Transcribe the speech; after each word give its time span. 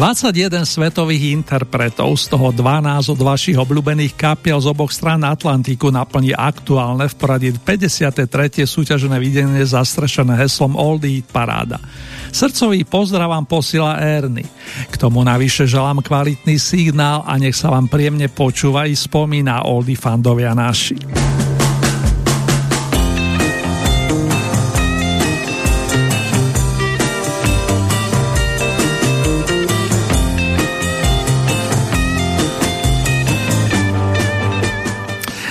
21 0.00 0.64
svetových 0.64 1.36
interpretov, 1.36 2.16
z 2.16 2.32
toho 2.32 2.56
12 2.56 3.12
od 3.12 3.20
vašich 3.20 3.60
obľúbených 3.60 4.16
kapiel 4.16 4.56
z 4.56 4.72
oboch 4.72 4.88
strán 4.96 5.20
Atlantiku 5.28 5.92
naplní 5.92 6.32
aktuálne 6.32 7.04
v 7.04 7.14
poradí 7.20 7.52
53. 7.52 8.64
súťažené 8.64 9.20
videnie 9.20 9.60
zastrešené 9.60 10.40
heslom 10.40 10.72
Oldie 10.72 11.20
Paráda. 11.20 11.76
Srdcový 12.32 12.88
pozdrav 12.88 13.28
vám 13.28 13.44
posila 13.44 14.00
Erny. 14.00 14.48
K 14.88 14.94
tomu 14.96 15.20
navyše 15.20 15.68
želám 15.68 16.00
kvalitný 16.00 16.56
signál 16.56 17.20
a 17.28 17.36
nech 17.36 17.52
sa 17.52 17.68
vám 17.68 17.92
príjemne 17.92 18.32
počúva 18.32 18.88
i 18.88 18.96
spomína 18.96 19.68
Oldie 19.68 20.00
fandovia 20.00 20.56
naši. 20.56 20.96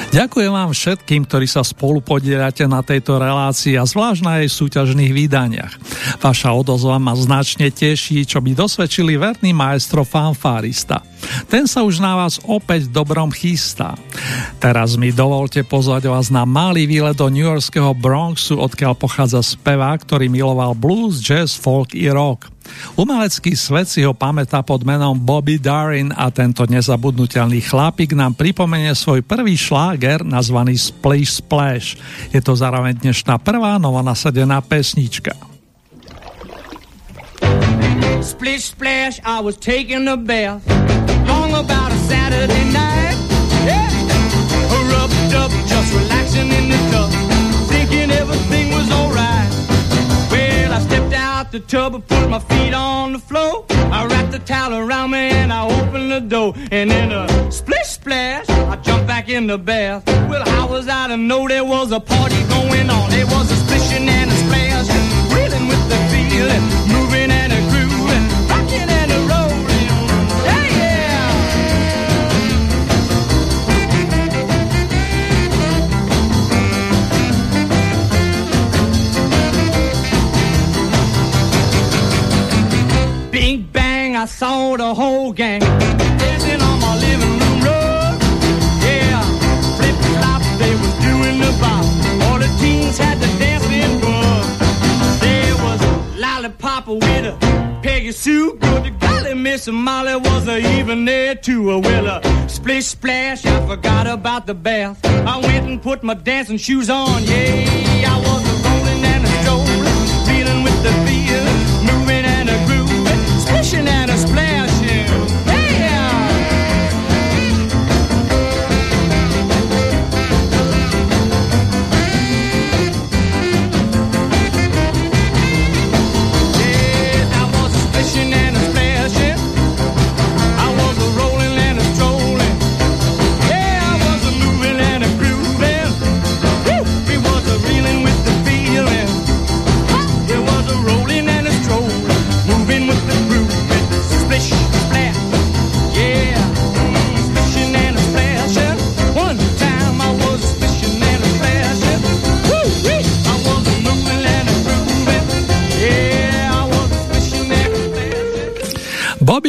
Ďakujem 0.09 0.49
vám 0.49 0.73
všetkým, 0.73 1.29
ktorí 1.29 1.45
sa 1.45 1.61
spolu 1.61 2.01
podielate 2.01 2.65
na 2.65 2.81
tejto 2.81 3.21
relácii 3.21 3.77
a 3.77 3.85
zvlášť 3.85 4.25
na 4.25 4.41
jej 4.41 4.49
súťažných 4.49 5.13
vydaniach. 5.13 5.77
Vaša 6.17 6.49
odozva 6.49 6.97
ma 6.97 7.13
značne 7.13 7.69
teší, 7.69 8.25
čo 8.25 8.41
by 8.41 8.57
dosvedčili 8.57 9.21
verný 9.21 9.53
maestro 9.53 10.01
fanfárista. 10.01 11.05
Ten 11.45 11.69
sa 11.69 11.85
už 11.85 12.01
na 12.01 12.17
vás 12.17 12.41
opäť 12.41 12.89
dobrom 12.89 13.29
chystá. 13.29 13.93
Teraz 14.57 14.97
mi 14.97 15.13
dovolte 15.13 15.61
pozvať 15.61 16.09
vás 16.09 16.33
na 16.33 16.41
malý 16.41 16.89
výlet 16.89 17.13
do 17.13 17.29
New 17.29 17.45
Yorkského 17.45 17.93
Bronxu, 17.93 18.57
odkiaľ 18.57 18.97
pochádza 18.97 19.45
spevák, 19.45 20.09
ktorý 20.09 20.25
miloval 20.25 20.73
blues, 20.73 21.21
jazz, 21.21 21.53
folk 21.53 21.93
i 21.93 22.09
rock. 22.09 22.49
Umelecký 22.95 23.55
svet 23.55 23.87
si 23.87 24.03
ho 24.03 24.11
pamätá 24.15 24.59
pod 24.65 24.83
menom 24.83 25.15
Bobby 25.15 25.61
Darin 25.61 26.11
a 26.15 26.27
tento 26.33 26.67
nezabudnutelný 26.67 27.63
chlapík 27.63 28.15
nám 28.17 28.35
pripomenie 28.35 28.91
svoj 28.97 29.23
prvý 29.23 29.55
šláger 29.55 30.25
nazvaný 30.25 30.75
Splish 30.75 31.39
Splash. 31.43 31.95
Je 32.33 32.41
to 32.43 32.57
zároveň 32.57 32.99
dnešná 32.99 33.39
prvá 33.39 33.79
novonasadená 33.79 34.59
pesnička. 34.65 35.49
Splish 38.19 38.65
splash, 38.65 39.19
I 39.25 39.39
was 39.41 39.57
taking 39.57 40.07
a 40.07 40.17
bath 40.17 40.61
Long 41.27 41.53
about 41.53 41.91
a 41.91 41.97
Saturday 42.07 42.65
night 42.71 43.17
Yeah, 43.65 43.89
rubbed 44.91 45.33
up, 45.33 45.51
just 45.67 45.93
relaxing 45.93 46.51
in 46.51 46.69
the 46.69 46.77
tub 46.91 47.09
Thinking 47.71 48.11
everything 48.11 48.71
was 48.71 48.98
the 51.51 51.59
tub 51.59 51.95
and 51.95 52.07
put 52.07 52.29
my 52.29 52.39
feet 52.39 52.73
on 52.73 53.13
the 53.13 53.19
floor. 53.19 53.65
I 53.69 54.05
wrapped 54.05 54.31
the 54.31 54.39
towel 54.39 54.75
around 54.75 55.11
me 55.11 55.29
and 55.29 55.51
I 55.51 55.65
opened 55.65 56.11
the 56.11 56.19
door. 56.19 56.53
And 56.71 56.91
in 56.91 57.11
a 57.11 57.51
splish 57.51 57.87
splash, 57.87 58.47
I 58.49 58.75
jumped 58.77 59.07
back 59.07 59.29
in 59.29 59.47
the 59.47 59.57
bath. 59.57 60.05
Well, 60.29 60.47
how 60.49 60.67
was 60.67 60.87
I 60.87 61.07
to 61.07 61.17
know 61.17 61.47
there 61.47 61.65
was 61.65 61.91
a 61.91 61.99
party 61.99 62.41
going 62.43 62.89
on? 62.89 63.09
There 63.09 63.25
was 63.25 63.51
a 63.51 63.55
splishing 63.55 64.07
and 64.07 64.29
a 64.29 64.35
splash, 64.35 64.89
reeling 65.33 65.67
with 65.67 65.89
the 65.89 65.97
feeling, 66.11 66.78
Bing 84.09 84.15
I 84.15 84.25
saw 84.25 84.75
the 84.75 84.93
whole 84.93 85.31
gang 85.31 85.59
dancing 85.59 86.61
on 86.61 86.79
my 86.81 86.95
living 86.97 87.35
room 87.41 87.59
rug. 87.61 88.21
Yeah, 88.81 89.21
flip 89.77 89.97
flop, 90.09 90.41
they 90.57 90.73
was 90.81 90.93
doing 91.07 91.37
the 91.45 91.51
bop. 91.61 91.85
All 92.25 92.39
the 92.39 92.49
teens 92.59 92.97
had 92.97 93.19
the 93.19 93.27
dancing 93.37 93.99
bug. 94.01 94.45
There 95.21 95.55
was 95.65 95.79
lollipop 96.17 96.87
with 96.87 97.31
a 97.31 97.79
Peggy 97.83 98.11
Sue. 98.11 98.57
Good 98.59 98.83
to 98.85 98.91
golly, 98.91 99.33
Miss 99.35 99.67
Molly 99.67 100.15
was 100.15 100.47
a 100.47 100.57
even 100.79 101.05
there 101.05 101.35
too. 101.35 101.71
A 101.71 101.79
well, 101.79 102.21
splish 102.47 102.87
splash, 102.87 103.45
I 103.45 103.67
forgot 103.67 104.07
about 104.07 104.47
the 104.47 104.55
bath. 104.55 105.05
I 105.05 105.37
went 105.39 105.67
and 105.67 105.81
put 105.81 106.01
my 106.03 106.15
dancing 106.15 106.57
shoes 106.57 106.89
on. 106.89 107.23
Yeah, 107.25 107.88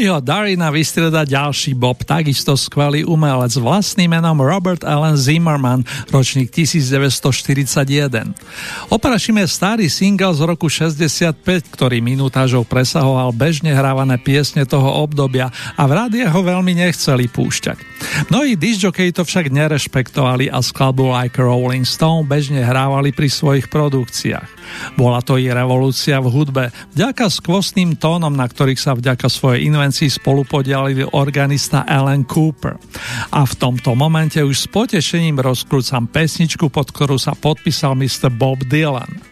Bobbyho 0.00 0.24
Darina 0.24 0.72
vystrieda 0.72 1.28
ďalší 1.28 1.76
Bob, 1.76 2.00
takisto 2.08 2.56
skvelý 2.56 3.04
umelec 3.04 3.52
vlastným 3.60 4.16
menom 4.16 4.40
Robert 4.40 4.80
Allen 4.80 5.12
Zimmerman, 5.12 5.84
ročník 6.08 6.48
1941. 6.48 8.32
Operašíme 8.88 9.44
starý 9.44 9.92
single 9.92 10.32
z 10.32 10.40
roku 10.40 10.72
65, 10.72 11.44
ktorý 11.76 12.00
minútažou 12.00 12.64
presahoval 12.64 13.36
bežne 13.36 13.76
hrávané 13.76 14.16
piesne 14.16 14.64
toho 14.64 15.04
obdobia 15.04 15.52
a 15.76 15.84
v 15.84 15.92
rádiu 15.92 16.32
ho 16.32 16.40
veľmi 16.48 16.80
nechceli 16.80 17.28
púšťať. 17.28 17.76
Mnohí 18.32 18.56
disjokeji 18.56 19.12
to 19.12 19.28
však 19.28 19.52
nerešpektovali 19.52 20.48
a 20.48 20.64
skladbu 20.64 21.12
Like 21.12 21.36
Rolling 21.36 21.84
Stone 21.84 22.24
bežne 22.24 22.64
hrávali 22.64 23.12
pri 23.12 23.28
svojich 23.28 23.68
produkciách. 23.68 24.48
Bola 24.96 25.20
to 25.20 25.34
i 25.36 25.50
revolúcia 25.50 26.16
v 26.22 26.30
hudbe, 26.30 26.64
vďaka 26.94 27.26
skvostným 27.26 27.98
tónom, 27.98 28.30
na 28.30 28.46
ktorých 28.46 28.80
sa 28.80 28.94
vďaka 28.94 29.26
svojej 29.26 29.66
invencii 29.66 29.89
spolupodialili 29.92 31.08
organista 31.10 31.82
Alan 31.88 32.22
Cooper. 32.28 32.78
A 33.34 33.42
v 33.42 33.54
tomto 33.58 33.96
momente 33.98 34.38
už 34.38 34.56
s 34.56 34.66
potešením 34.70 35.40
rozkrúcam 35.40 36.06
pesničku, 36.06 36.68
pod 36.68 36.92
ktorú 36.92 37.18
sa 37.18 37.34
podpísal 37.34 37.96
Mr. 37.96 38.30
Bob 38.30 38.62
Dylan. 38.68 39.29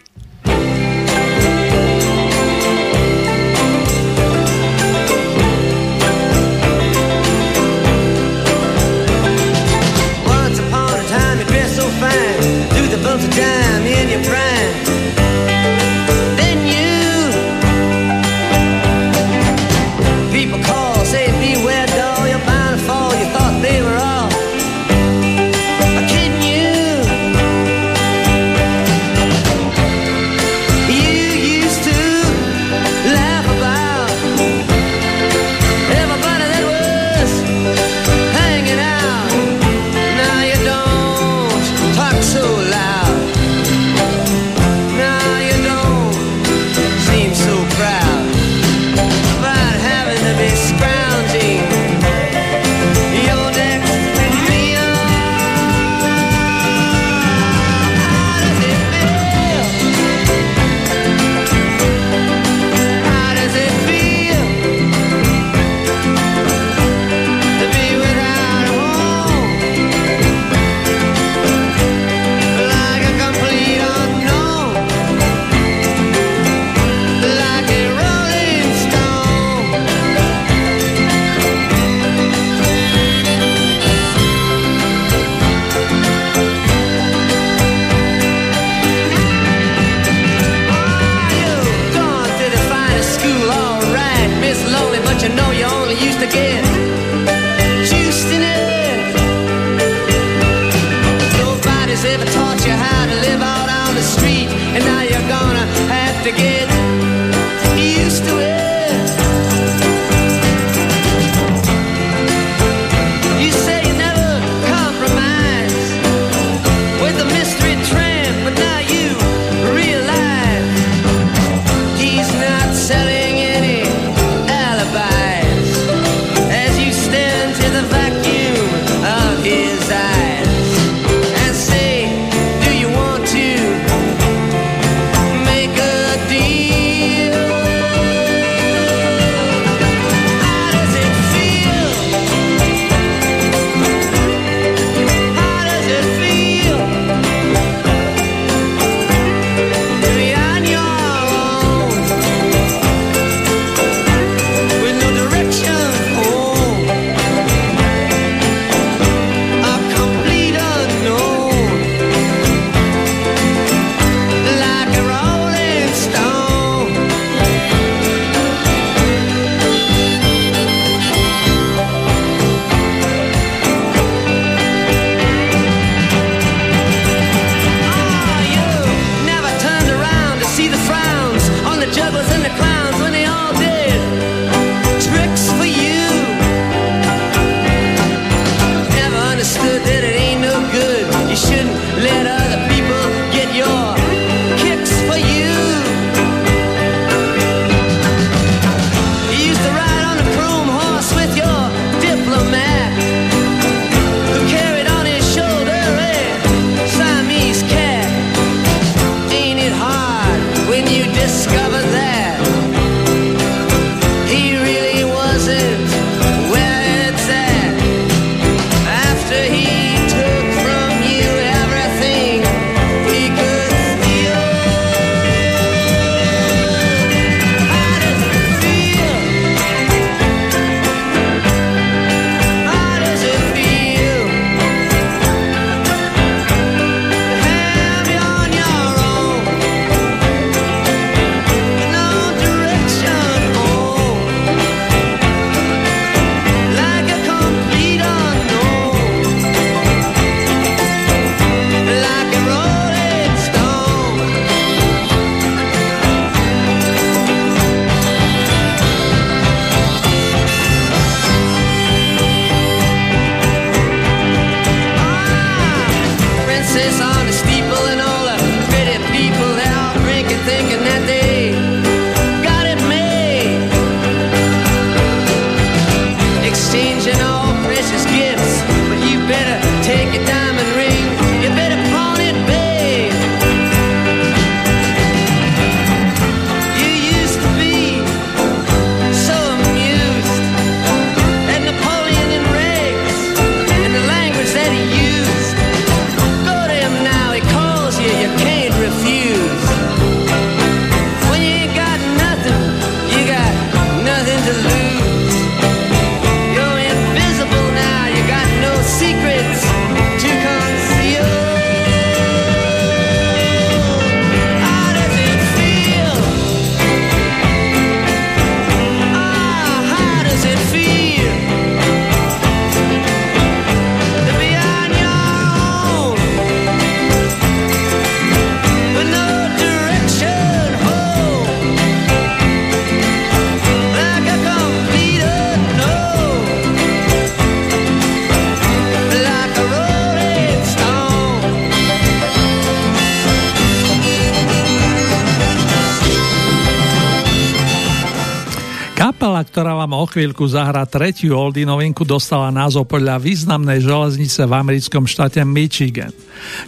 o 349.98 350.06
chvíľku 350.06 350.46
zahrá 350.46 350.86
tretiu 350.86 351.34
oldy 351.34 351.66
novinku 351.66 352.06
dostala 352.06 352.54
názov 352.54 352.86
podľa 352.86 353.18
významnej 353.18 353.82
železnice 353.82 354.46
v 354.46 354.52
americkom 354.54 355.10
štáte 355.10 355.42
Michigan. 355.42 356.14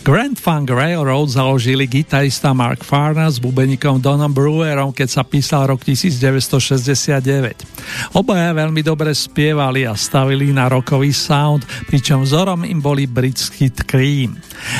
Grand 0.03 0.35
Funk 0.35 0.75
Railroad 0.75 1.31
založili 1.31 1.87
gitarista 1.87 2.51
Mark 2.51 2.83
Farner 2.83 3.31
s 3.31 3.39
bubenikom 3.39 4.03
Donom 4.03 4.35
Brewerom, 4.35 4.91
keď 4.91 5.09
sa 5.09 5.23
písal 5.23 5.71
rok 5.71 5.87
1969. 5.87 8.19
Obaja 8.19 8.51
veľmi 8.51 8.83
dobre 8.83 9.15
spievali 9.15 9.87
a 9.87 9.95
stavili 9.95 10.51
na 10.51 10.67
rokový 10.67 11.15
sound, 11.15 11.63
pričom 11.87 12.27
vzorom 12.27 12.67
im 12.67 12.83
boli 12.83 13.07
britský 13.07 13.71
Cream. 13.87 14.35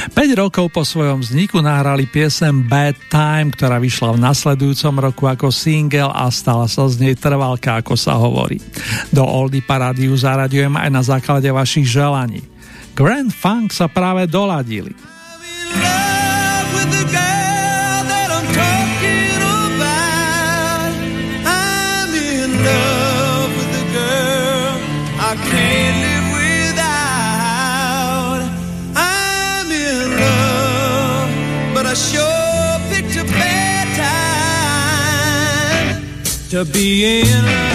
5 0.09 0.17
rokov 0.41 0.73
po 0.73 0.81
svojom 0.81 1.21
vzniku 1.21 1.61
nahrali 1.61 2.09
piesem 2.09 2.65
Bad 2.65 2.97
Time, 3.13 3.53
ktorá 3.53 3.77
vyšla 3.77 4.17
v 4.17 4.23
nasledujúcom 4.25 4.95
roku 4.97 5.25
ako 5.29 5.53
single 5.53 6.09
a 6.09 6.33
stala 6.33 6.65
sa 6.65 6.89
z 6.89 7.05
nej 7.05 7.15
trvalka, 7.21 7.77
ako 7.77 7.95
sa 8.01 8.17
hovorí. 8.17 8.57
Do 9.13 9.21
Oldy 9.29 9.61
Parádiu 9.61 10.17
zaraďujem 10.17 10.73
aj 10.73 10.89
na 10.89 11.03
základe 11.05 11.53
vašich 11.53 11.85
želaní. 11.85 12.41
Grand 12.97 13.29
Funk 13.29 13.77
sa 13.77 13.93
práve 13.93 14.25
doladili. 14.25 14.97
to 36.65 36.73
being. 36.73 37.70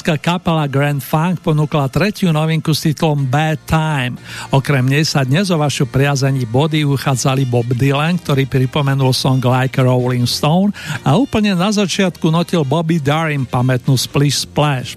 Švédska 0.00 0.32
kapela 0.32 0.64
Grand 0.64 1.04
Funk 1.04 1.44
ponúkla 1.44 1.84
tretiu 1.92 2.32
novinku 2.32 2.72
s 2.72 2.88
titulom 2.88 3.28
Bad 3.28 3.60
Time. 3.68 4.16
Okrem 4.48 4.88
nej 4.88 5.04
sa 5.04 5.28
dnes 5.28 5.52
o 5.52 5.60
vašu 5.60 5.84
priazení 5.84 6.48
body 6.48 6.88
uchádzali 6.88 7.44
Bob 7.44 7.68
Dylan, 7.76 8.16
ktorý 8.16 8.48
pripomenul 8.48 9.12
song 9.12 9.44
Like 9.44 9.76
Rolling 9.76 10.24
Stone 10.24 10.72
a 11.04 11.20
úplne 11.20 11.52
na 11.52 11.68
začiatku 11.68 12.32
notil 12.32 12.64
Bobby 12.64 12.96
Darin 12.96 13.44
pamätnú 13.44 13.92
Splish 14.00 14.48
Splash. 14.48 14.96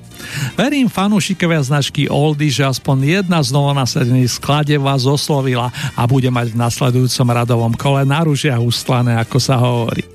Verím 0.56 0.88
fanúšikovia 0.88 1.60
značky 1.68 2.08
Oldy, 2.08 2.48
že 2.48 2.64
aspoň 2.64 3.20
jedna 3.28 3.44
z 3.44 3.52
novonasadených 3.52 4.40
sklade 4.40 4.80
vás 4.80 5.04
oslovila 5.04 5.68
a 6.00 6.08
bude 6.08 6.32
mať 6.32 6.56
v 6.56 6.64
nasledujúcom 6.64 7.28
radovom 7.28 7.76
kole 7.76 8.08
na 8.08 8.24
ružiach 8.24 8.64
ustlané, 8.64 9.20
ako 9.20 9.36
sa 9.36 9.60
hovorí. 9.60 10.13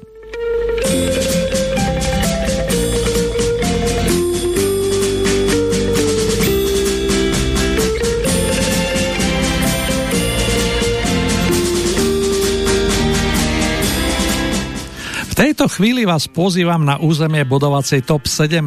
tejto 15.59 15.75
chvíli 15.75 16.07
vás 16.07 16.31
pozývam 16.31 16.87
na 16.87 17.03
územie 17.03 17.43
bodovacej 17.43 18.07
TOP 18.07 18.31
17, 18.31 18.63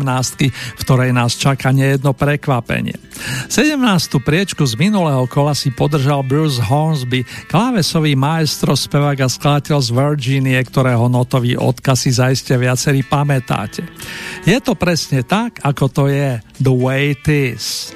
v 0.52 0.82
ktorej 0.84 1.16
nás 1.16 1.40
čaká 1.40 1.72
nejedno 1.72 2.12
prekvapenie. 2.12 3.00
17. 3.48 3.80
priečku 4.20 4.68
z 4.68 4.76
minulého 4.76 5.24
kola 5.32 5.56
si 5.56 5.72
podržal 5.72 6.20
Bruce 6.20 6.60
Hornsby, 6.60 7.24
klávesový 7.48 8.20
maestro, 8.20 8.76
spevák 8.76 9.24
a 9.24 9.32
skladateľ 9.32 9.80
z 9.80 9.90
Virginie, 9.96 10.60
ktorého 10.60 11.08
notový 11.08 11.56
odkaz 11.56 12.04
si 12.04 12.12
zaiste 12.12 12.60
viacerí 12.60 13.08
pamätáte. 13.08 13.88
Je 14.44 14.60
to 14.60 14.76
presne 14.76 15.24
tak, 15.24 15.64
ako 15.64 15.88
to 15.88 16.04
je. 16.12 16.44
The 16.60 16.76
way 16.76 17.16
it 17.16 17.24
is. 17.32 17.96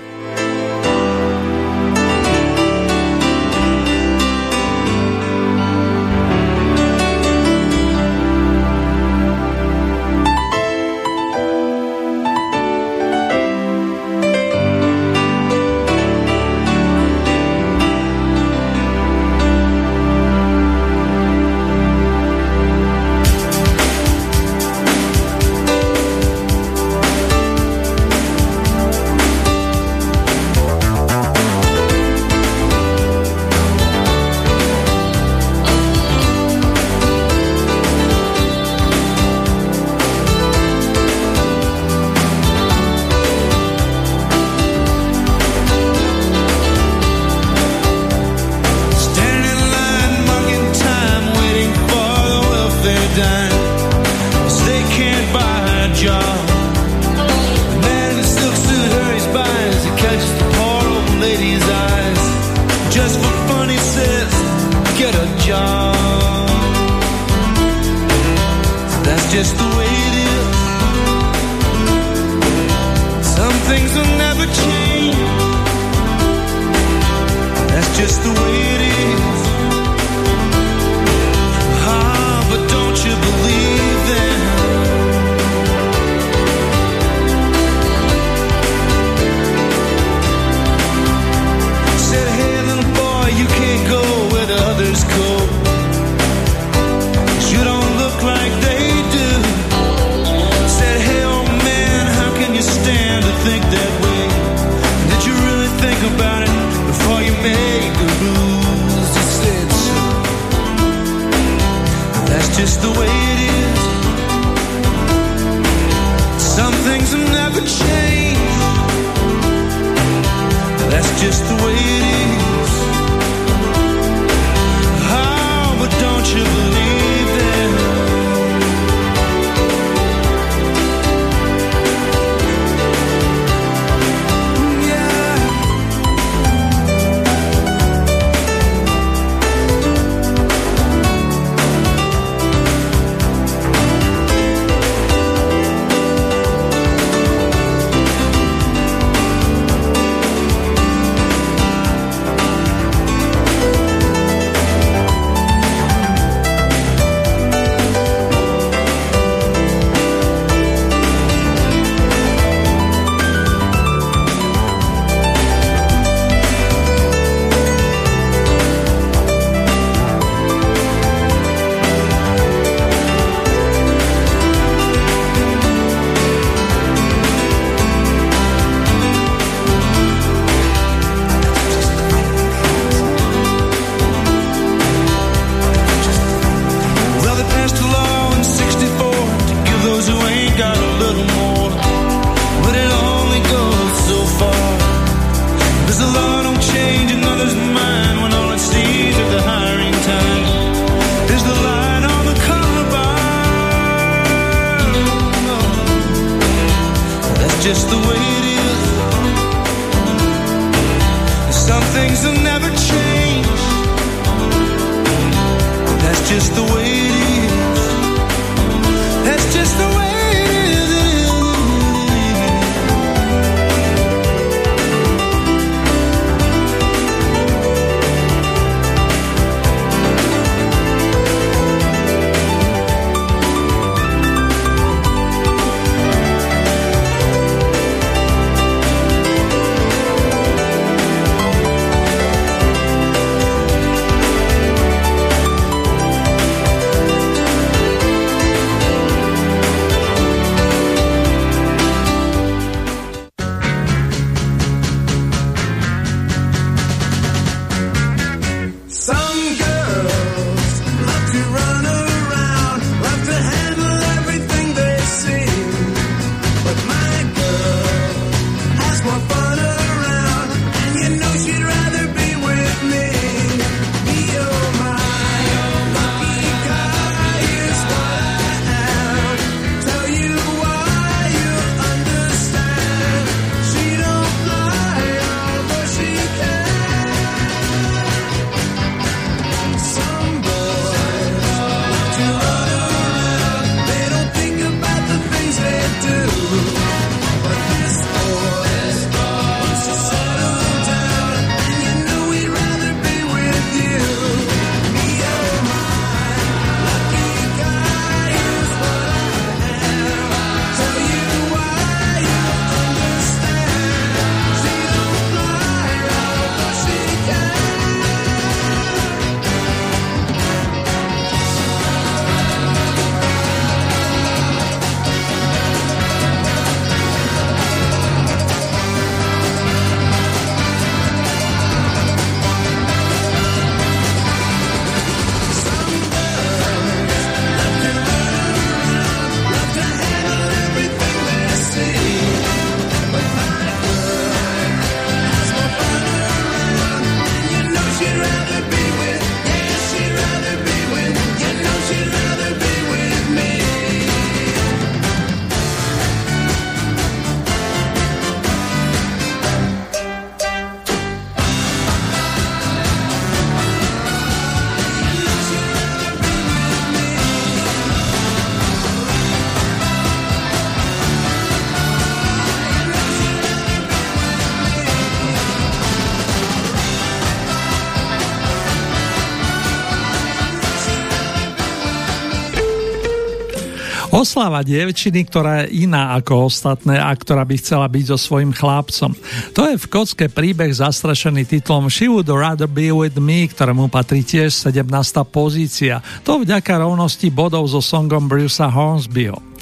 Oslava 384.16 384.64
dievčiny, 384.64 385.28
ktorá 385.28 385.68
je 385.68 385.84
iná 385.84 386.16
ako 386.16 386.48
ostatné 386.48 386.96
a 386.96 387.12
ktorá 387.12 387.44
by 387.44 387.60
chcela 387.60 387.84
byť 387.84 388.16
so 388.16 388.18
svojím 388.18 388.56
chlapcom. 388.56 389.12
To 389.52 389.62
je 389.68 389.76
v 389.76 389.90
kocke 389.92 390.32
príbeh 390.32 390.72
zastrašený 390.72 391.44
titlom 391.44 391.92
She 391.92 392.08
would 392.08 392.32
rather 392.32 392.64
be 392.64 392.96
with 392.96 393.20
me, 393.20 393.44
ktorému 393.44 393.92
patrí 393.92 394.24
tiež 394.24 394.56
17. 394.72 394.88
pozícia. 395.28 396.00
To 396.24 396.40
vďaka 396.40 396.80
rovnosti 396.80 397.28
bodov 397.28 397.68
so 397.68 397.84
songom 397.84 398.32
Brucea 398.32 398.72
Hornsbyho. 398.72 399.55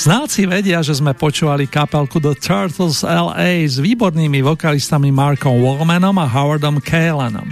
Znáci 0.00 0.48
vedia, 0.48 0.80
že 0.80 0.96
sme 0.96 1.12
počúvali 1.12 1.68
kapelku 1.68 2.24
The 2.24 2.32
Turtles 2.32 3.04
LA 3.04 3.68
s 3.68 3.76
výbornými 3.76 4.40
vokalistami 4.40 5.12
Markom 5.12 5.60
Wallmanom 5.60 6.16
a 6.16 6.24
Howardom 6.24 6.80
Kalenom. 6.80 7.44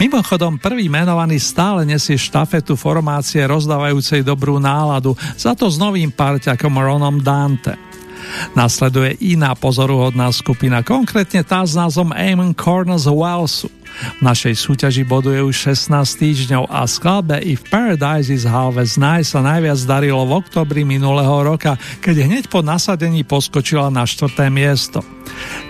Mimochodom, 0.00 0.56
prvý 0.56 0.88
menovaný 0.88 1.36
stále 1.36 1.84
nesie 1.84 2.16
štafetu 2.16 2.80
formácie 2.80 3.44
rozdávajúcej 3.44 4.24
dobrú 4.24 4.56
náladu, 4.56 5.12
za 5.36 5.52
to 5.52 5.68
s 5.68 5.76
novým 5.76 6.08
parťakom 6.08 6.72
Ronom 6.72 7.20
Dante. 7.20 7.76
Nasleduje 8.56 9.20
iná 9.28 9.52
pozoruhodná 9.52 10.32
skupina, 10.32 10.80
konkrétne 10.80 11.44
tá 11.44 11.60
s 11.60 11.76
názvom 11.76 12.16
Eamon 12.16 12.56
Corners 12.56 13.04
Walesu. 13.04 13.68
V 14.18 14.22
našej 14.22 14.54
súťaži 14.58 15.02
boduje 15.06 15.38
už 15.42 15.74
16 15.74 16.04
týždňov 16.18 16.70
a 16.70 16.86
skladbe 16.86 17.38
If 17.42 17.66
Paradise 17.70 18.32
is 18.32 18.48
Halves 18.48 18.98
Nice 18.98 19.34
sa 19.34 19.40
najviac 19.42 19.78
darilo 19.86 20.22
v 20.26 20.42
oktobri 20.42 20.82
minulého 20.82 21.42
roka, 21.42 21.78
keď 22.02 22.26
hneď 22.26 22.44
po 22.50 22.60
nasadení 22.62 23.22
poskočila 23.22 23.88
na 23.88 24.02
štvrté 24.06 24.50
miesto. 24.50 25.02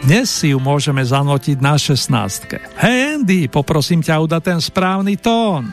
Dnes 0.03 0.33
si 0.33 0.51
ju 0.51 0.59
môžeme 0.59 1.05
zanotiť 1.05 1.59
na 1.63 1.79
16. 1.79 2.81
Hej 2.81 2.97
Andy, 3.21 3.47
poprosím 3.47 4.03
ťa 4.03 4.23
udať 4.25 4.43
ten 4.43 4.59
správny 4.59 5.21
tón. 5.21 5.71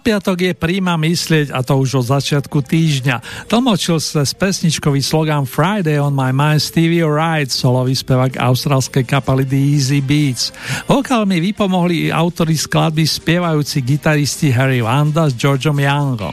Piatok 0.00 0.50
je 0.50 0.52
príma 0.56 0.96
myslieť 0.96 1.52
a 1.52 1.60
to 1.60 1.76
už 1.76 2.00
od 2.00 2.06
začiatku 2.16 2.64
týždňa. 2.64 3.46
Tlmočil 3.46 4.00
sa 4.00 4.24
z 4.24 4.32
pesničkový 4.32 5.04
slogan 5.04 5.44
Friday 5.44 6.00
on 6.00 6.16
my 6.16 6.32
mind 6.32 6.64
Stevie 6.64 7.04
Wright, 7.04 7.52
solový 7.52 7.92
spevák 7.92 8.40
austrálskej 8.40 9.04
kapely 9.04 9.44
The 9.44 9.60
Easy 9.60 10.00
Beats. 10.00 10.50
Vokálmi 10.88 11.38
vypomohli 11.38 12.08
i 12.08 12.14
autory 12.14 12.56
skladby 12.56 13.04
spievajúci 13.04 13.84
gitaristi 13.84 14.48
Harry 14.50 14.80
Vanda 14.80 15.28
s 15.28 15.36
Georgeom 15.36 15.76
Youngom. 15.76 16.32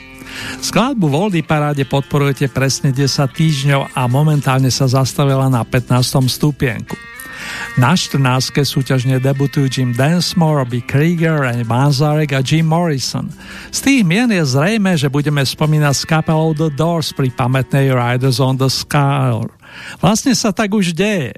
Skladbu 0.61 1.07
Voldy 1.07 1.41
paráde 1.41 1.83
podporujete 1.87 2.51
presne 2.51 2.91
10 2.91 3.07
týždňov 3.31 3.81
a 3.95 4.01
momentálne 4.05 4.69
sa 4.71 4.85
zastavila 4.87 5.47
na 5.47 5.63
15. 5.63 6.27
stupienku. 6.27 7.16
Na 7.77 7.93
14. 7.93 8.65
súťažne 8.65 9.21
debutujú 9.21 9.69
Jim 9.69 9.93
Densmore, 9.93 10.65
Robbie 10.65 10.81
Krieger, 10.81 11.45
Ray 11.45 11.61
Manzarek 11.61 12.33
a 12.33 12.41
Jim 12.41 12.65
Morrison. 12.65 13.29
Z 13.69 13.85
tých 13.85 14.01
mien 14.01 14.25
je 14.33 14.41
zrejme, 14.41 14.97
že 14.97 15.13
budeme 15.13 15.45
spomínať 15.45 15.93
s 15.93 16.03
kapelou 16.09 16.57
The 16.57 16.73
Doors 16.73 17.13
pri 17.13 17.29
pamätnej 17.29 17.93
Riders 17.93 18.41
on 18.41 18.57
the 18.57 18.65
Sky. 18.65 19.45
Vlastne 20.01 20.33
sa 20.33 20.49
tak 20.49 20.73
už 20.73 20.97
deje. 20.97 21.37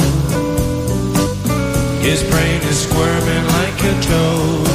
His 2.01 2.23
brain 2.23 2.61
is 2.63 2.79
squirming 2.85 3.45
like 3.57 3.79
a 3.91 3.93
toad. 4.09 4.67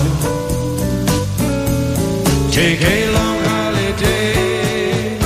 Take 2.52 2.82
a 2.82 3.10
long 3.10 3.38
holiday. 3.50 5.18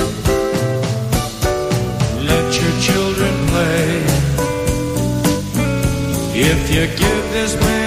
Let 2.30 2.46
your 2.60 2.74
children 2.86 3.34
play. 3.48 4.02
If 6.34 6.60
you 6.74 6.86
give 7.02 7.24
this 7.32 7.54
man 7.60 7.79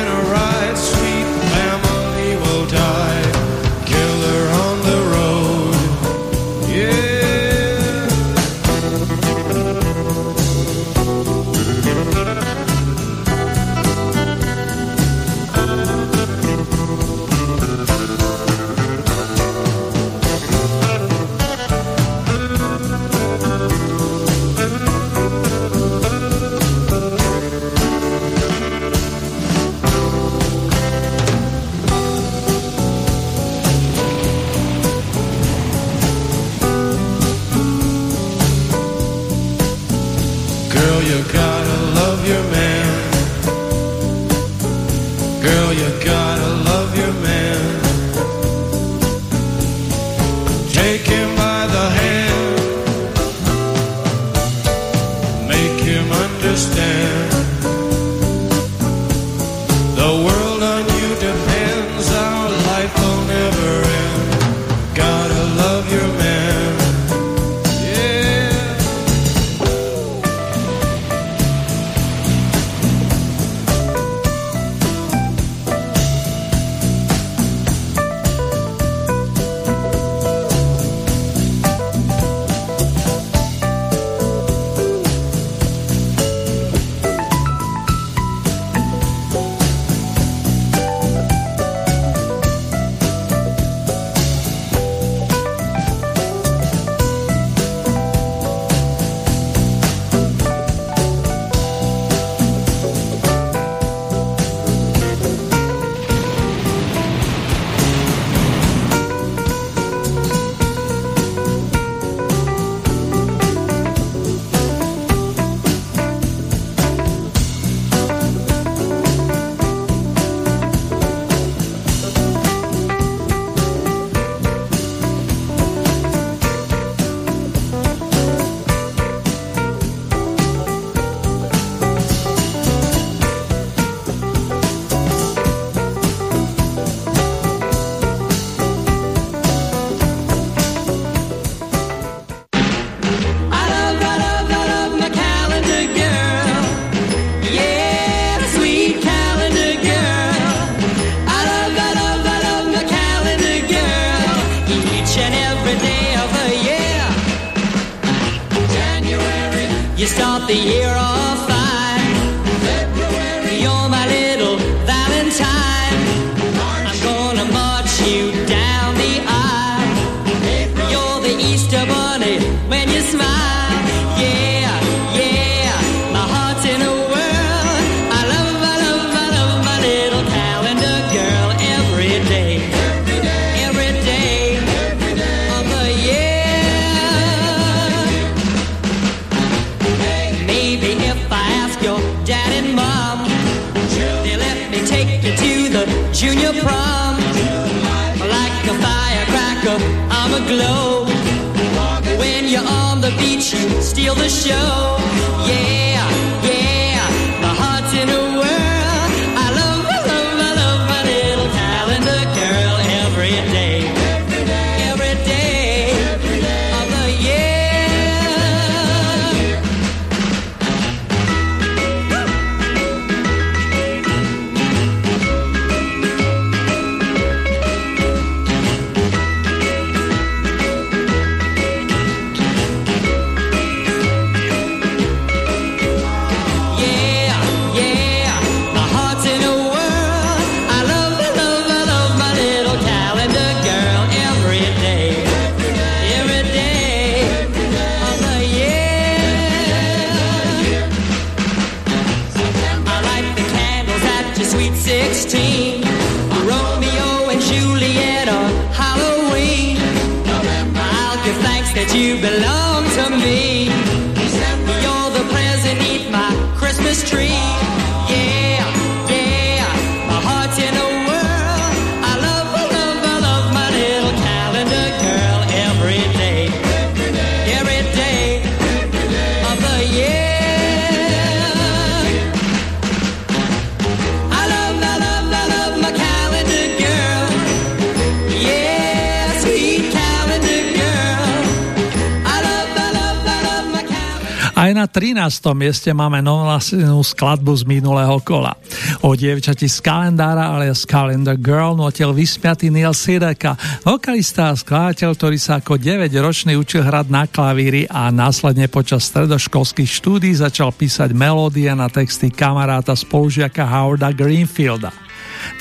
na 294.84 294.92
13. 294.92 295.56
mieste 295.56 295.96
máme 295.96 296.20
novolasenú 296.20 297.00
skladbu 297.00 297.56
z 297.56 297.64
minulého 297.64 298.20
kola. 298.20 298.52
O 299.00 299.16
dievčati 299.16 299.72
z 299.72 299.80
kalendára, 299.80 300.52
ale 300.52 300.76
z 300.76 300.84
Calendar 300.84 301.40
Girl 301.40 301.72
notil 301.72 302.12
vysmiatý 302.12 302.68
Neil 302.68 302.92
Sideka, 302.92 303.56
vokalista 303.88 304.52
a 304.52 304.60
skladateľ, 304.60 305.16
ktorý 305.16 305.40
sa 305.40 305.64
ako 305.64 305.80
9-ročný 305.80 306.60
učil 306.60 306.84
hrať 306.84 307.08
na 307.08 307.24
klavíri 307.32 307.88
a 307.88 308.12
následne 308.12 308.68
počas 308.68 309.08
stredoškolských 309.08 309.88
štúdí 309.88 310.36
začal 310.36 310.76
písať 310.76 311.16
melódie 311.16 311.72
na 311.72 311.88
texty 311.88 312.28
kamaráta 312.28 312.92
spolužiaka 312.92 313.64
Howarda 313.64 314.12
Greenfielda. 314.12 314.92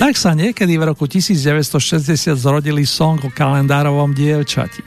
Tak 0.00 0.18
sa 0.18 0.32
niekedy 0.34 0.74
v 0.80 0.92
roku 0.92 1.04
1960 1.06 2.34
zrodili 2.34 2.82
song 2.88 3.20
o 3.22 3.30
kalendárovom 3.30 4.12
dievčati. 4.16 4.82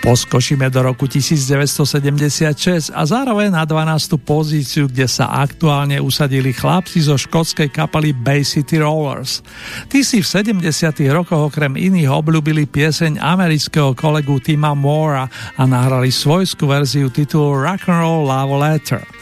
Poskočíme 0.00 0.70
do 0.72 0.80
roku 0.80 1.04
1976 1.04 2.94
a 2.94 3.02
zároveň 3.04 3.52
na 3.52 3.66
12. 3.68 4.16
pozíciu, 4.22 4.88
kde 4.88 5.04
sa 5.10 5.28
aktuálne 5.44 6.00
usadili 6.00 6.54
chlapci 6.54 7.04
zo 7.04 7.20
škótskej 7.20 7.68
kapely 7.68 8.16
Bay 8.16 8.46
City 8.46 8.80
Rollers. 8.80 9.44
Tí 9.90 10.00
si 10.06 10.24
v 10.24 10.26
70. 10.26 10.64
rokoch 11.12 11.52
okrem 11.52 11.76
iných 11.76 12.08
obľúbili 12.08 12.64
pieseň 12.70 13.20
amerického 13.20 13.92
kolegu 13.92 14.40
Tima 14.40 14.72
Mora 14.72 15.28
a 15.58 15.62
nahrali 15.68 16.08
svojskú 16.08 16.70
verziu 16.70 17.12
titulu 17.12 17.60
Rock'n'Roll 17.60 18.24
Love 18.24 18.56
Letter. 18.56 19.19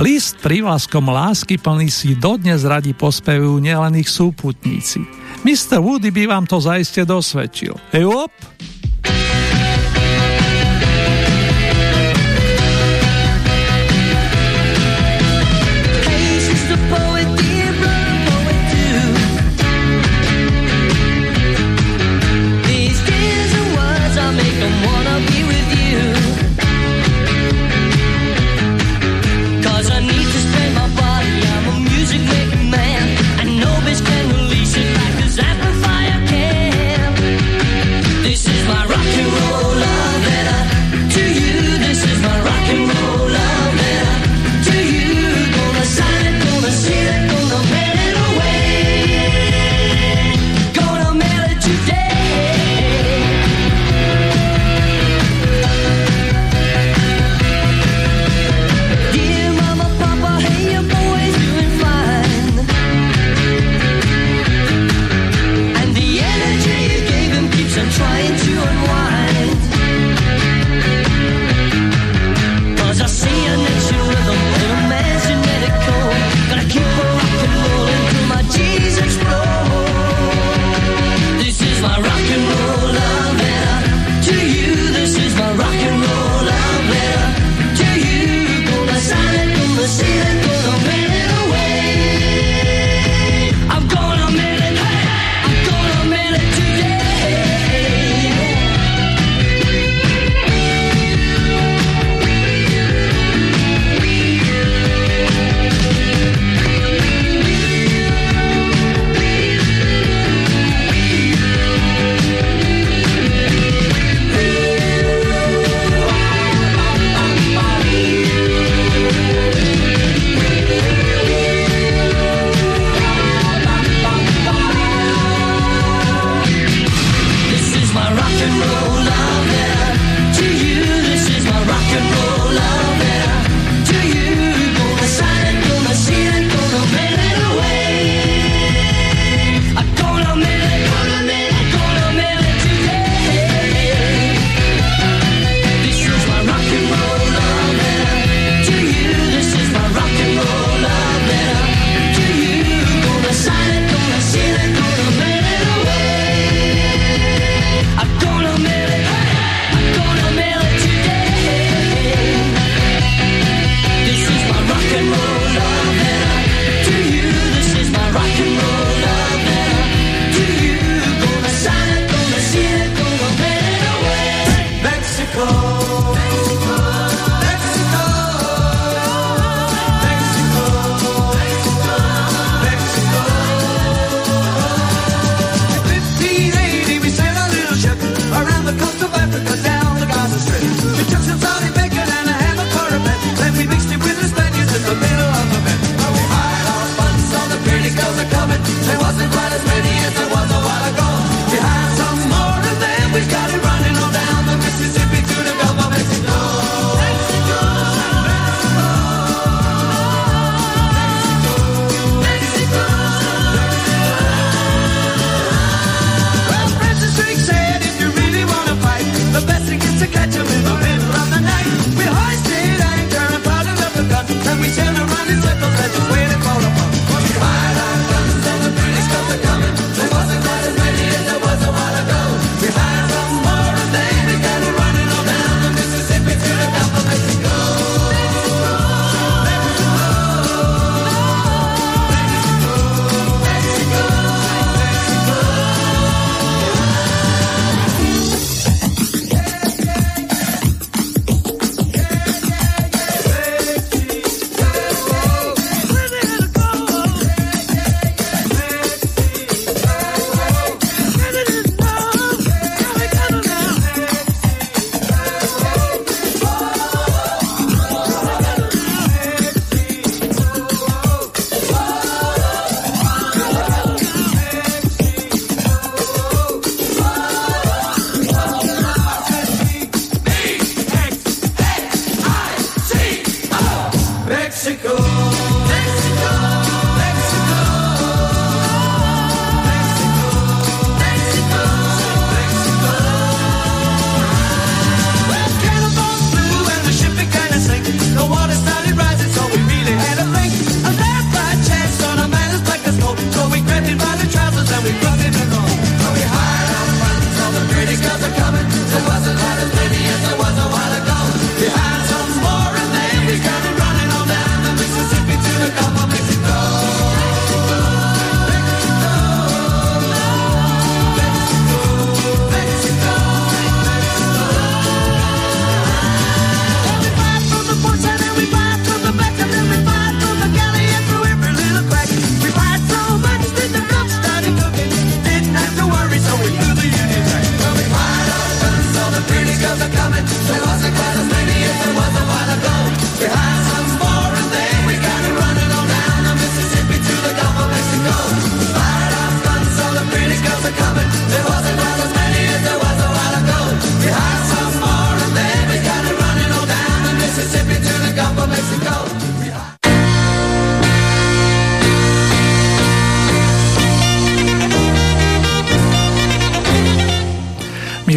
List 0.00 0.42
prívlaskom 0.42 1.06
lásky 1.08 1.60
plný 1.60 1.88
si 1.88 2.18
dodnes 2.18 2.66
radi 2.66 2.92
pospevujú 2.92 3.62
nielen 3.62 3.94
ich 4.00 4.10
súputníci. 4.10 5.00
Mr. 5.44 5.78
Woody 5.78 6.10
by 6.10 6.24
vám 6.28 6.44
to 6.48 6.58
zaiste 6.58 7.04
dosvedčil. 7.04 7.76
Ejop! 7.92 8.32
Hey, 8.32 8.73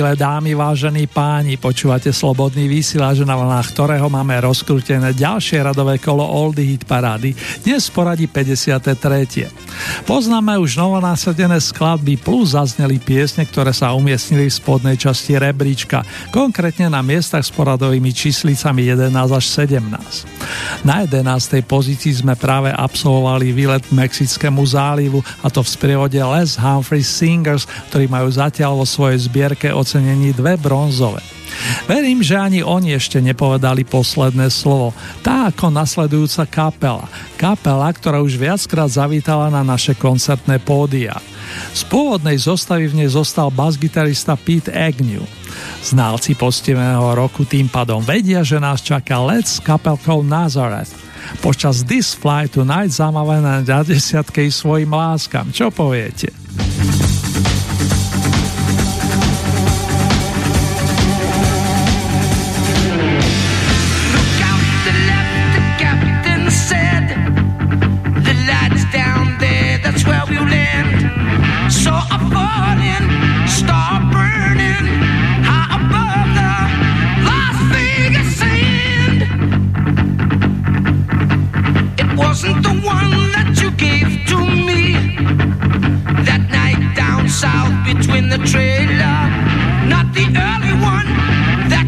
Milé 0.08 0.24
dámy, 0.24 0.55
vážení 0.55 1.03
páni, 1.03 1.60
počúvate 1.60 2.16
Slobodný 2.16 2.72
vysielač, 2.72 3.28
na 3.28 3.36
vlnách 3.36 3.76
ktorého 3.76 4.08
máme 4.08 4.39
rozkrútené 4.39 5.12
ďalšie 5.12 5.60
radové 5.60 5.99
kolo 5.99 6.24
Oldie 6.24 6.64
Hit 6.64 6.88
Parády, 6.88 7.36
dnes 7.68 7.91
poradí 7.91 8.24
53. 8.24 10.08
Poznáme 10.08 10.55
už 10.64 10.80
novonásadené 10.80 11.60
skladby 11.60 12.16
plus 12.24 12.55
zazneli 12.55 13.03
piesne, 13.03 13.43
ktoré 13.43 13.76
sa 13.76 13.91
umiestnili 13.91 14.47
v 14.47 14.55
spodnej 14.55 14.95
časti 14.95 15.36
rebríčka, 15.36 16.08
konkrétne 16.32 16.88
na 16.88 17.03
miestach 17.03 17.43
s 17.43 17.51
poradovými 17.51 18.16
číslicami 18.16 18.88
11 18.88 19.12
až 19.12 19.43
17. 19.43 20.36
Na 20.86 21.01
11. 21.01 21.65
pozícii 21.65 22.21
sme 22.21 22.38
práve 22.38 22.69
absolvovali 22.69 23.49
výlet 23.49 23.82
k 23.82 23.97
Mexickému 23.97 24.61
zálivu 24.61 25.25
a 25.41 25.49
to 25.49 25.65
v 25.65 25.73
sprievode 25.73 26.19
Les 26.21 26.53
Humphrey 26.53 27.01
Singers, 27.01 27.65
ktorí 27.89 28.05
majú 28.05 28.30
zatiaľ 28.30 28.82
vo 28.82 28.86
svojej 28.86 29.25
zbierke 29.25 29.73
ocenení 29.73 30.38
dve 30.38 30.53
bronzové. 30.59 31.23
Verím, 31.89 32.21
že 32.21 32.38
ani 32.38 32.61
oni 32.61 32.93
ešte 32.93 33.17
nepovedali 33.23 33.88
posledné 33.88 34.51
slovo, 34.53 34.93
tá 35.25 35.49
ako 35.49 35.73
nasledujúca 35.73 36.43
kapela. 36.45 37.07
Kapela, 37.39 37.89
ktorá 37.89 38.21
už 38.21 38.38
viackrát 38.38 38.91
zavítala 38.91 39.49
na 39.49 39.65
naše 39.65 39.97
koncertné 39.97 40.61
pódia. 40.61 41.17
Z 41.73 41.88
pôvodnej 41.88 42.38
zostavy 42.38 42.91
v 42.91 43.01
nej 43.03 43.09
zostal 43.09 43.49
basgitarista 43.49 44.36
Pete 44.36 44.69
Agnew. 44.69 45.23
Znalci 45.84 46.34
postiveného 46.34 47.13
roku 47.13 47.45
tým 47.45 47.69
pádom 47.69 48.01
vedia, 48.01 48.41
že 48.41 48.57
nás 48.57 48.82
čaká 48.82 49.21
let 49.21 49.45
s 49.45 49.61
kapelkou 49.61 50.25
Nazareth. 50.25 50.95
Počas 51.43 51.84
This 51.84 52.15
Fly 52.15 52.47
Tonight 52.47 52.93
zamavené 52.93 53.61
na 53.67 53.82
desiatke 53.84 54.47
svojim 54.47 54.89
láskam. 54.89 55.51
Čo 55.51 55.69
poviete? 55.69 56.47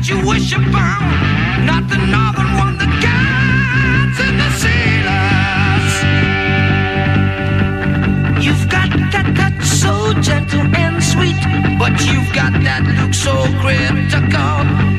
You 0.09 0.25
wish 0.25 0.53
upon, 0.53 1.01
not 1.65 1.87
the 1.87 1.97
northern 1.97 2.51
one 2.57 2.75
that 2.79 2.91
guides 3.05 4.19
in 4.27 4.37
the 4.41 4.49
sailors. 4.63 5.93
You've 8.43 8.67
got 8.69 8.89
that 9.13 9.27
touch 9.37 9.63
so 9.67 10.13
gentle 10.19 10.65
and 10.75 11.03
sweet, 11.03 11.37
but 11.77 11.93
you've 12.07 12.33
got 12.33 12.53
that 12.63 12.83
look 12.97 13.13
so 13.13 13.45
critical. 13.61 14.98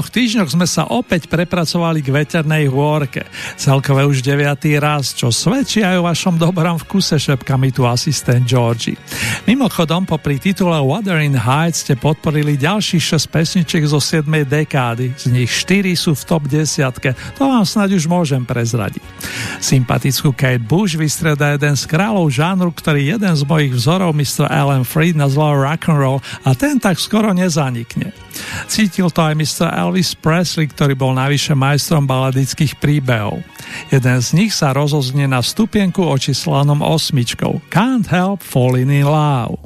Dvoch 0.00 0.16
týždňoch 0.16 0.56
sme 0.56 0.64
sa 0.64 0.88
opäť 0.88 1.28
prepracovali 1.28 2.00
k 2.00 2.08
veternej 2.08 2.72
hôrke. 2.72 3.28
Celkové 3.60 4.08
už 4.08 4.24
deviatý 4.24 4.80
raz, 4.80 5.12
čo 5.12 5.28
svedčí 5.28 5.84
aj 5.84 6.00
o 6.00 6.08
vašom 6.08 6.40
dobrom 6.40 6.80
vkuse, 6.80 7.20
šepka 7.20 7.60
mi 7.60 7.68
tu 7.68 7.84
asistent 7.84 8.48
Georgie. 8.48 8.96
Mimochodom, 9.44 10.08
popri 10.08 10.40
titule 10.40 10.80
Wuthering 10.80 11.36
Heights 11.36 11.84
ste 11.84 12.00
podporili 12.00 12.56
ďalších 12.56 13.12
6 13.12 13.28
pesničiek 13.28 13.84
zo 13.84 14.00
7. 14.00 14.24
dekády. 14.24 15.12
Z 15.20 15.28
nich 15.28 15.52
4 15.52 15.92
sú 15.92 16.16
v 16.16 16.22
top 16.24 16.48
10. 16.48 17.36
To 17.36 17.42
vám 17.44 17.68
snáď 17.68 18.00
už 18.00 18.08
môžem 18.08 18.48
prezradiť. 18.48 19.04
Sympatickú 19.60 20.32
Kate 20.32 20.64
Bush 20.64 20.96
vystreda 20.96 21.60
jeden 21.60 21.76
z 21.76 21.84
kráľov 21.84 22.32
žánru, 22.32 22.72
ktorý 22.72 23.04
jeden 23.20 23.36
z 23.36 23.44
mojich 23.44 23.76
vzorov 23.76 24.16
Mr. 24.16 24.48
Alan 24.48 24.88
Freed 24.88 25.20
nazval 25.20 25.60
rock'n'roll 25.60 26.24
a 26.48 26.56
ten 26.56 26.80
tak 26.80 26.96
skoro 26.96 27.36
nezanikne. 27.36 28.16
Cítil 28.70 29.10
to 29.10 29.20
aj 29.20 29.34
Mr. 29.36 29.66
Elvis 29.90 30.14
Presley, 30.14 30.70
ktorý 30.70 30.94
bol 30.94 31.18
navyše 31.18 31.50
majstrom 31.50 32.06
baladických 32.06 32.78
príbehov. 32.78 33.42
Jeden 33.90 34.22
z 34.22 34.28
nich 34.38 34.54
sa 34.54 34.70
rozoznie 34.70 35.26
na 35.26 35.42
stupienku 35.42 36.06
očíslanom 36.06 36.78
osmičkou 36.78 37.58
Can't 37.74 38.06
Help 38.06 38.38
Falling 38.38 38.86
in 38.86 39.10
Love. 39.10 39.58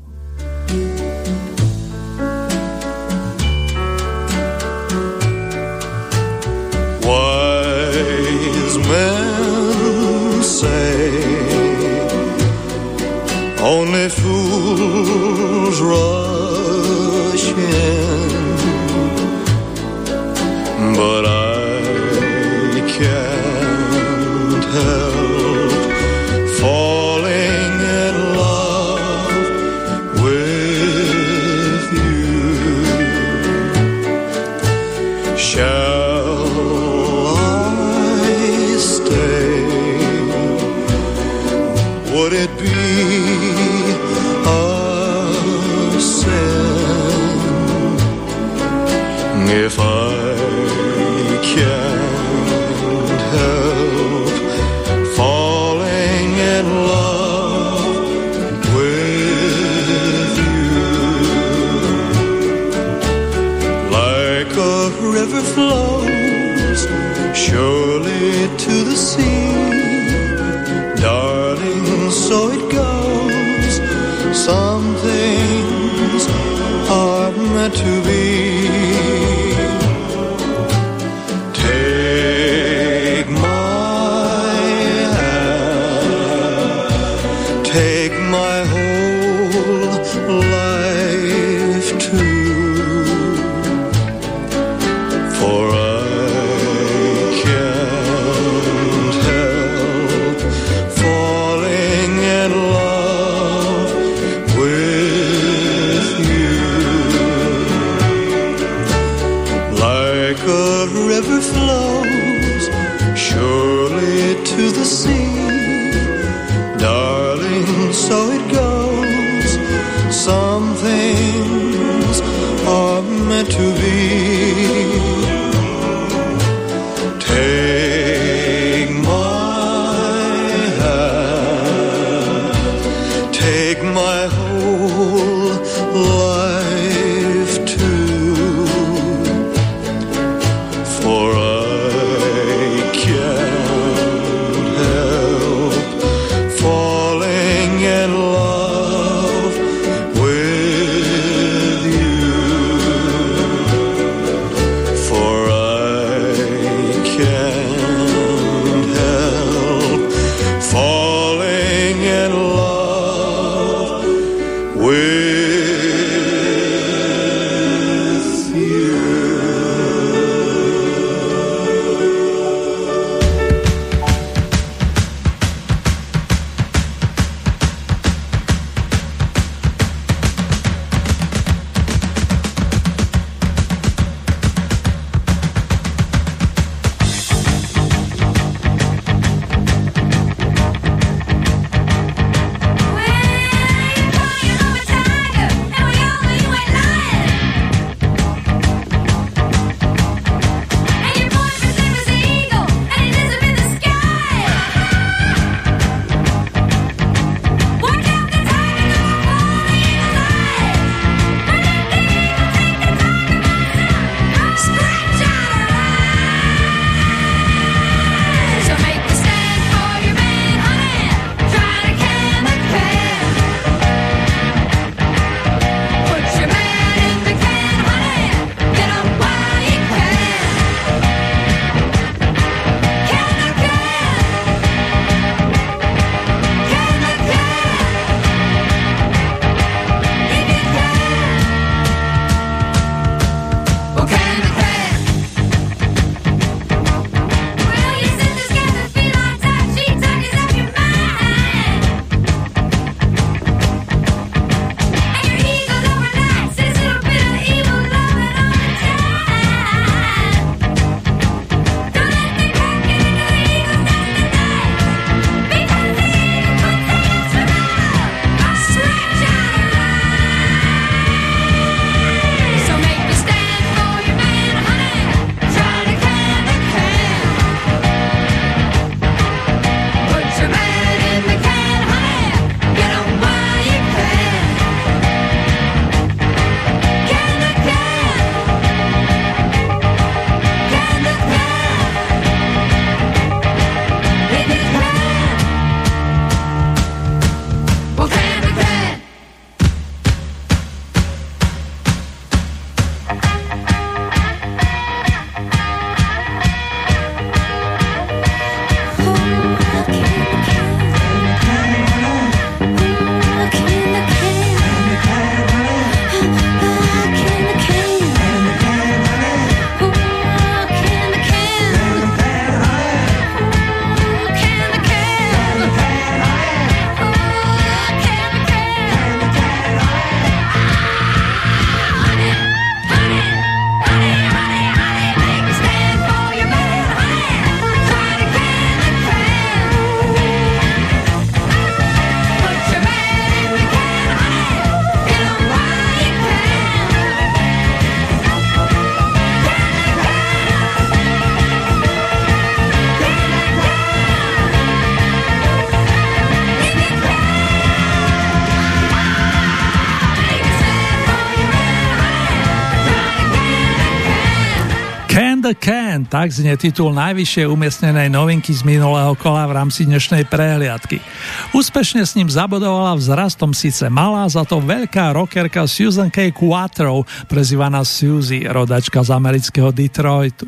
Tak 366.15 366.31
znie 366.31 366.55
titul 366.55 366.95
najvyššie 366.95 367.43
umiestnenej 367.51 368.07
novinky 368.07 368.55
z 368.55 368.63
minulého 368.63 369.19
kola 369.19 369.51
v 369.51 369.59
rámci 369.59 369.83
dnešnej 369.83 370.31
prehliadky. 370.31 371.03
Úspešne 371.51 372.07
s 372.07 372.15
ním 372.15 372.31
zabodovala 372.31 372.95
vzrastom 372.95 373.51
síce 373.51 373.91
malá, 373.91 374.23
za 374.31 374.47
to 374.47 374.63
veľká 374.63 375.11
rockerka 375.11 375.67
Susan 375.67 376.15
K. 376.15 376.31
Quattro, 376.31 377.03
prezývaná 377.27 377.83
Suzy, 377.83 378.47
rodačka 378.47 379.03
z 379.03 379.11
amerického 379.11 379.75
Detroitu. 379.75 380.47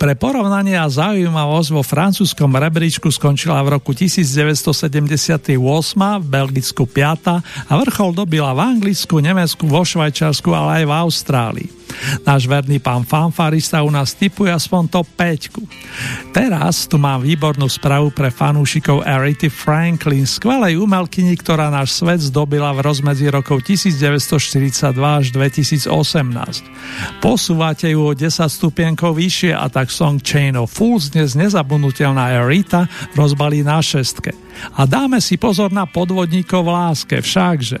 Pre 0.00 0.16
porovnanie 0.16 0.80
a 0.80 0.88
zaujímavosť 0.88 1.68
vo 1.76 1.84
francúzskom 1.84 2.48
rebríčku 2.56 3.12
skončila 3.12 3.60
v 3.68 3.76
roku 3.76 3.92
1978, 3.92 5.60
v 6.24 6.24
Belgicku 6.24 6.88
5. 6.88 7.68
a 7.68 7.72
vrchol 7.84 8.16
dobila 8.16 8.56
v 8.56 8.64
Anglicku, 8.64 9.20
Nemecku, 9.20 9.68
vo 9.68 9.84
Švajčarsku, 9.84 10.48
ale 10.56 10.80
aj 10.80 10.84
v 10.88 10.92
Austrálii. 11.04 11.71
Náš 12.22 12.46
verný 12.46 12.78
pán 12.78 13.02
fanfarista 13.06 13.82
u 13.82 13.90
nás 13.90 14.14
typuje 14.16 14.52
aspoň 14.52 14.82
to 14.88 15.00
5. 15.04 16.32
Teraz 16.32 16.88
tu 16.88 16.96
mám 16.96 17.20
výbornú 17.20 17.68
spravu 17.68 18.10
pre 18.12 18.32
fanúšikov 18.32 19.04
Arity 19.04 19.52
Franklin, 19.52 20.24
skvelej 20.24 20.80
umelkyni, 20.80 21.36
ktorá 21.36 21.68
náš 21.68 22.00
svet 22.00 22.20
zdobila 22.24 22.72
v 22.72 22.84
rozmedzi 22.84 23.28
rokov 23.28 23.64
1942 23.66 24.92
až 24.96 25.26
2018. 25.34 25.92
Posúvate 27.20 27.92
ju 27.92 28.00
o 28.00 28.12
10 28.12 28.28
stupienkov 28.48 29.16
vyššie 29.16 29.52
a 29.52 29.68
tak 29.68 29.92
song 29.92 30.18
Chain 30.20 30.56
of 30.56 30.72
Fools 30.72 31.12
dnes 31.12 31.36
nezabudnutelná 31.36 32.40
Arita 32.40 32.88
rozbalí 33.12 33.60
na 33.60 33.84
šestke. 33.84 34.32
A 34.76 34.84
dáme 34.84 35.20
si 35.20 35.40
pozor 35.40 35.72
na 35.72 35.88
podvodníkov 35.88 36.64
v 36.64 36.70
láske, 36.70 37.16
všakže. 37.20 37.80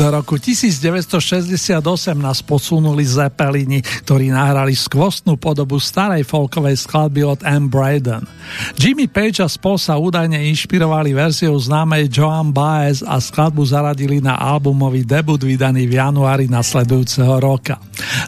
Do 0.00 0.08
roku 0.08 0.40
1968 0.40 1.84
nás 2.16 2.40
posunuli 2.40 3.04
Zeppelini, 3.04 3.84
ktorí 3.84 4.32
nahrali 4.32 4.72
skvostnú 4.72 5.36
podobu 5.36 5.76
starej 5.76 6.24
folkovej 6.24 6.88
skladby 6.88 7.20
od 7.20 7.44
M. 7.44 7.68
Braden. 7.68 8.24
Jimmy 8.80 9.12
Page 9.12 9.44
a 9.44 9.48
spol 9.52 9.76
sa 9.76 10.00
údajne 10.00 10.40
inšpirovali 10.48 11.12
verziou 11.12 11.52
známej 11.52 12.08
Joan 12.08 12.48
Baez 12.48 13.04
a 13.04 13.20
skladbu 13.20 13.60
zaradili 13.60 14.24
na 14.24 14.40
albumový 14.40 15.04
debut 15.04 15.36
vydaný 15.36 15.84
v 15.84 16.00
januári 16.00 16.48
nasledujúceho 16.48 17.36
roka. 17.36 17.76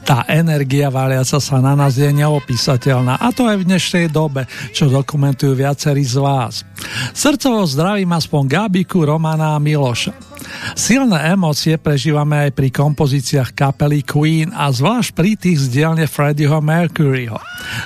Tá 0.04 0.28
energia 0.28 0.92
valiaca 0.92 1.40
sa 1.40 1.56
na 1.64 1.72
nás 1.72 1.96
je 1.96 2.12
neopísateľná 2.12 3.16
a 3.16 3.32
to 3.32 3.48
aj 3.48 3.64
v 3.64 3.72
dnešnej 3.72 4.06
dobe, 4.12 4.44
čo 4.76 4.92
dokumentujú 4.92 5.56
viacerí 5.56 6.04
z 6.04 6.20
vás. 6.20 6.68
Srdcovo 7.16 7.64
zdravím 7.64 8.12
aspoň 8.12 8.42
Gabiku, 8.44 9.08
Romana 9.08 9.56
a 9.56 9.62
Miloša. 9.62 10.31
Silné 10.72 11.32
emócie 11.32 11.76
prežívame 11.78 12.48
aj 12.48 12.50
pri 12.56 12.68
kompozíciách 12.72 13.54
kapely 13.54 14.02
Queen 14.02 14.50
a 14.50 14.68
zvlášť 14.72 15.10
pri 15.14 15.30
tých 15.38 15.58
z 15.62 15.66
dielne 15.70 16.06
Freddieho 16.08 16.58
Mercuryho. 16.58 17.38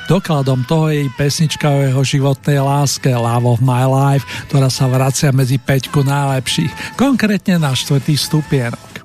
Dokladom 0.08 0.64
toho 0.64 0.88
je 0.88 1.04
i 1.06 1.14
pesnička 1.14 1.68
o 1.68 1.84
jeho 1.84 2.02
životnej 2.02 2.62
láske 2.62 3.12
Love 3.12 3.58
of 3.58 3.60
My 3.60 3.84
Life, 3.84 4.24
ktorá 4.48 4.72
sa 4.72 4.88
vracia 4.88 5.34
medzi 5.34 5.60
peťku 5.60 6.00
najlepších, 6.06 6.96
konkrétne 6.96 7.60
na 7.60 7.76
štvrtý 7.76 8.16
stupienok. 8.16 8.95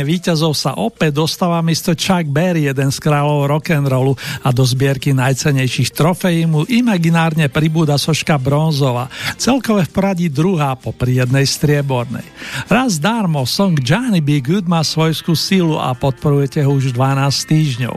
skupine 0.00 0.16
víťazov 0.16 0.56
sa 0.56 0.72
opäť 0.80 1.20
dostáva 1.20 1.60
Mr. 1.60 1.92
Chuck 1.92 2.24
Berry, 2.24 2.64
jeden 2.64 2.88
z 2.88 2.98
kráľov 3.04 3.52
rock'n'rollu 3.52 4.16
a 4.40 4.48
do 4.48 4.64
zbierky 4.64 5.12
najcenejších 5.12 5.92
trofejí 5.92 6.48
mu 6.48 6.64
imaginárne 6.64 7.52
pribúda 7.52 8.00
soška 8.00 8.40
bronzová, 8.40 9.12
celkové 9.36 9.84
v 9.84 9.92
poradí 9.92 10.26
druhá 10.32 10.72
po 10.72 10.96
jednej 11.04 11.44
striebornej. 11.44 12.24
Raz 12.72 12.96
darmo 12.96 13.44
song 13.44 13.76
Johnny 13.76 14.24
B. 14.24 14.40
Good 14.40 14.64
má 14.64 14.80
svojskú 14.80 15.36
silu 15.36 15.76
a 15.76 15.92
podporujete 15.92 16.64
ho 16.64 16.72
už 16.72 16.96
12 16.96 17.52
týždňov. 17.52 17.94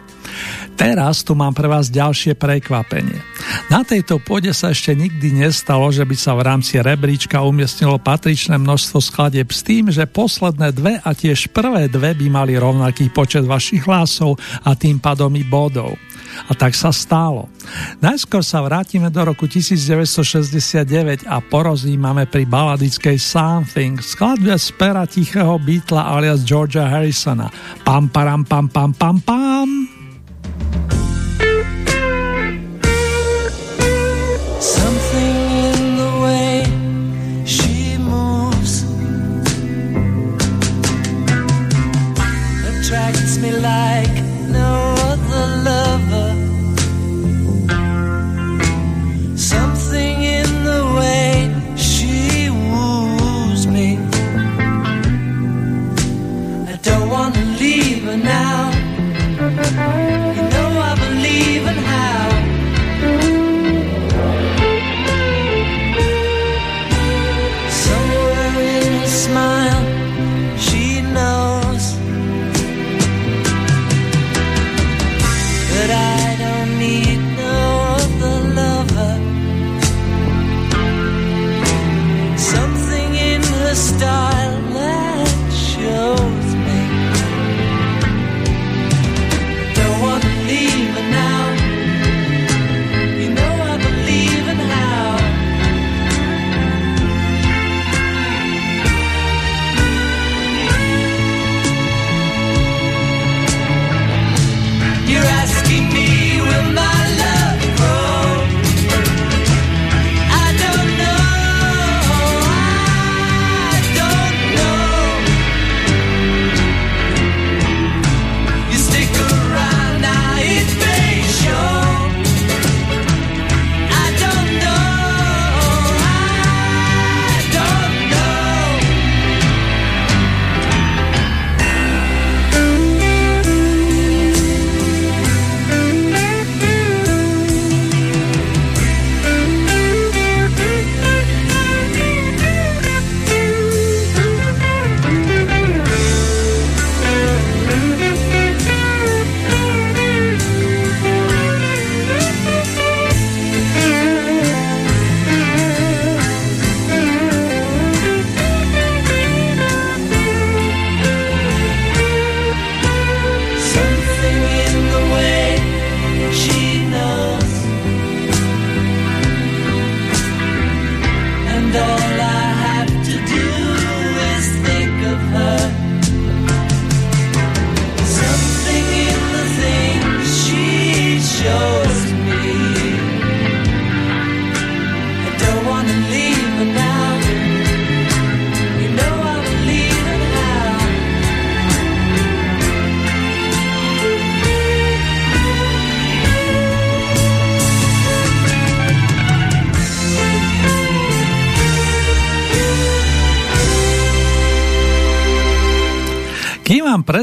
Teraz 0.76 1.24
tu 1.24 1.40
mám 1.40 1.56
pre 1.56 1.72
vás 1.72 1.88
ďalšie 1.88 2.36
prekvapenie. 2.36 3.33
Na 3.72 3.82
tejto 3.82 4.20
pôde 4.22 4.52
sa 4.52 4.72
ešte 4.72 4.94
nikdy 4.94 5.44
nestalo, 5.44 5.90
že 5.90 6.06
by 6.06 6.16
sa 6.16 6.38
v 6.38 6.46
rámci 6.46 6.78
rebríčka 6.80 7.42
umiestnilo 7.42 7.98
patričné 8.00 8.60
množstvo 8.60 9.00
skladieb 9.02 9.50
s 9.50 9.66
tým, 9.66 9.90
že 9.90 10.10
posledné 10.10 10.70
dve 10.76 11.00
a 11.02 11.10
tiež 11.16 11.50
prvé 11.56 11.90
dve 11.90 12.14
by 12.14 12.28
mali 12.30 12.54
rovnaký 12.56 13.10
počet 13.10 13.48
vašich 13.48 13.88
hlasov 13.88 14.38
a 14.64 14.76
tým 14.78 15.02
pádom 15.02 15.32
i 15.36 15.44
bodov. 15.44 15.96
A 16.50 16.58
tak 16.58 16.74
sa 16.74 16.90
stálo. 16.90 17.46
Najskôr 18.02 18.42
sa 18.42 18.66
vrátime 18.66 19.14
do 19.14 19.22
roku 19.22 19.46
1969 19.46 21.30
a 21.30 21.38
porozímame 21.40 22.26
pri 22.26 22.50
baladickej 22.50 23.22
Something, 23.22 24.02
skladbe 24.02 24.58
z 24.58 24.70
pera 24.74 25.06
tichého 25.06 25.62
Beatla 25.62 26.10
alias 26.10 26.42
Georgia 26.42 26.90
Harrisona. 26.90 27.54
Pam, 27.86 28.10
param, 28.10 28.42
pam, 28.42 28.66
pam, 28.66 28.92
pam, 28.98 29.18
pam. 29.22 29.83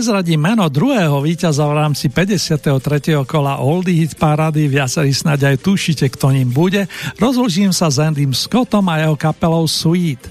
Vám 0.01 0.24
prezradím 0.24 0.40
meno 0.40 0.64
druhého 0.64 1.20
víťaza 1.20 1.60
v 1.68 1.77
rámci 1.77 2.09
53. 2.09 3.20
kola 3.28 3.60
Oldie 3.60 4.01
Hit 4.01 4.16
Parady, 4.16 4.64
viacerí 4.64 5.12
snáď 5.12 5.52
aj 5.52 5.56
tušite, 5.60 6.09
kto 6.09 6.32
ním 6.32 6.48
bude, 6.48 6.89
rozložím 7.20 7.68
sa 7.68 7.93
s 7.93 8.01
Andym 8.01 8.32
Scottom 8.32 8.89
a 8.89 8.97
jeho 8.97 9.12
kapelou 9.12 9.68
Sweet. 9.68 10.30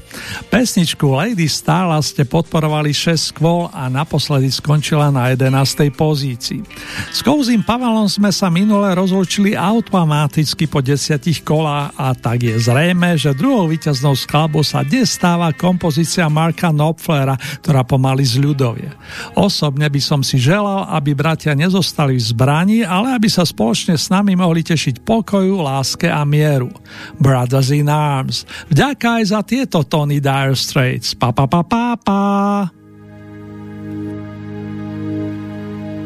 Pesničku 0.49 1.05
Lady 1.13 1.45
Starla 1.45 2.01
ste 2.01 2.25
podporovali 2.25 2.89
6 2.89 3.37
kvôl 3.37 3.69
a 3.69 3.85
naposledy 3.85 4.49
skončila 4.49 5.13
na 5.13 5.29
11. 5.29 5.93
pozícii. 5.93 6.65
S 7.13 7.21
Kouzím 7.21 7.61
Pavelom 7.61 8.09
sme 8.09 8.33
sa 8.33 8.49
minule 8.49 8.89
rozlučili 8.97 9.53
automaticky 9.53 10.65
po 10.65 10.81
10 10.81 11.21
kolách 11.45 11.93
a 11.93 12.17
tak 12.17 12.49
je 12.49 12.57
zrejme, 12.57 13.13
že 13.13 13.37
druhou 13.37 13.69
víťaznou 13.69 14.17
skladbou 14.17 14.65
sa 14.65 14.81
dnes 14.81 15.13
stáva 15.13 15.53
kompozícia 15.53 16.25
Marka 16.33 16.73
Knopflera, 16.73 17.37
ktorá 17.61 17.85
pomaly 17.85 18.25
z 18.25 18.41
ľudovie. 18.41 18.89
Osobne 19.37 19.85
by 19.85 20.01
som 20.01 20.25
si 20.25 20.41
želal, 20.41 20.89
aby 20.89 21.13
bratia 21.13 21.53
nezostali 21.53 22.17
v 22.17 22.25
zbrani, 22.25 22.81
ale 22.81 23.13
aby 23.13 23.29
sa 23.29 23.45
spoločne 23.45 23.93
s 24.01 24.09
nami 24.09 24.33
mohli 24.33 24.65
tešiť 24.65 25.05
pokoju, 25.05 25.61
láske 25.61 26.09
a 26.09 26.25
mieru. 26.25 26.73
Brothers 27.21 27.69
in 27.69 27.85
Arms. 27.85 28.49
Vďaka 28.73 29.21
aj 29.21 29.23
za 29.29 29.45
tieto 29.45 29.85
Tony 29.85 30.17
Dire 30.39 30.55
Straits. 30.55 31.13
Pa, 31.19 31.35
pa, 31.35 31.45
pa, 31.51 31.63
pa, 31.67 31.99
pa. 31.99 32.71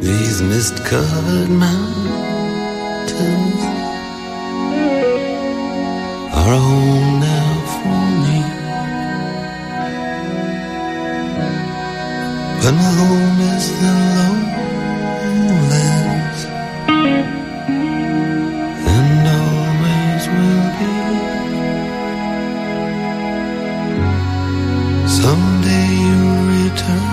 These 0.02 0.42
mist-covered 0.42 1.54
mountains 1.54 3.14
are 6.34 6.58
home 6.66 7.20
now 7.22 7.54
for 7.78 8.02
me. 8.26 8.42
But 12.58 12.74
my 12.74 12.90
home 13.06 13.40
is 13.54 13.70
the 13.70 13.92
lowlands, 14.18 14.53
return 26.74 27.13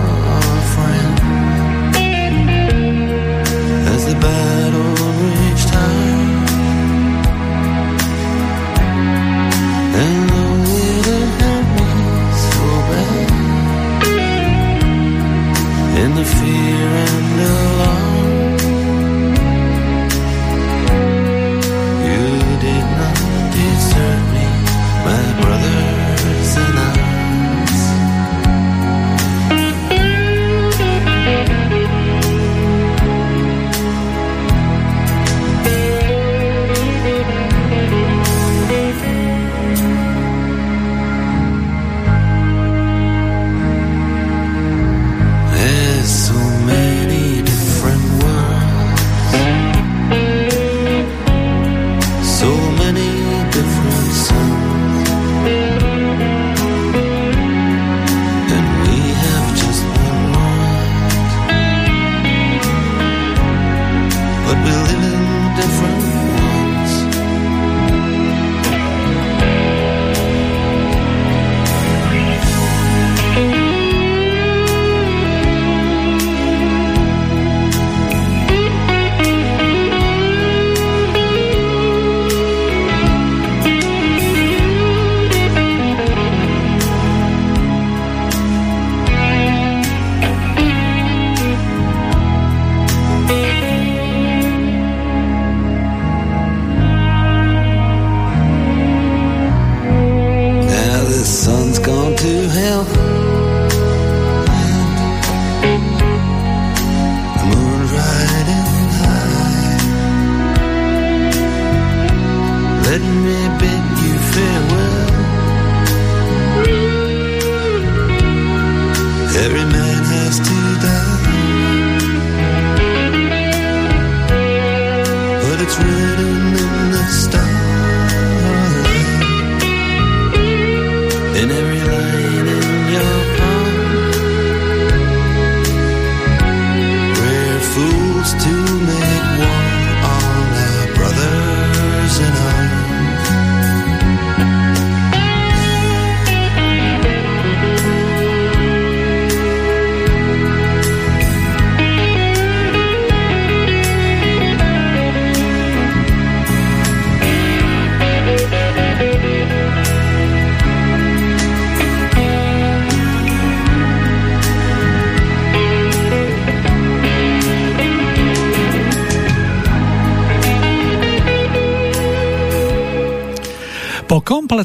in 16.11 16.17
the 16.17 16.25
fear 16.25 16.89
and 17.07 17.27
the 17.39 17.49
alarm. 17.67 18.53
You 22.07 22.25
did 22.65 22.85
not 22.99 23.17
desert 23.55 24.21
me, 24.33 24.45
my 25.05 25.23
brothers 25.41 25.80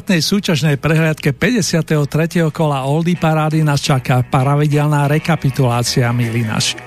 kompletnej 0.07 0.23
súťažnej 0.23 0.75
prehliadke 0.79 1.35
53. 1.35 2.47
kola 2.55 2.87
Oldy 2.87 3.19
parády 3.19 3.59
nás 3.59 3.83
čaká 3.83 4.23
pravidelná 4.23 5.03
rekapitulácia, 5.03 6.07
milí 6.15 6.47
naši. 6.47 6.79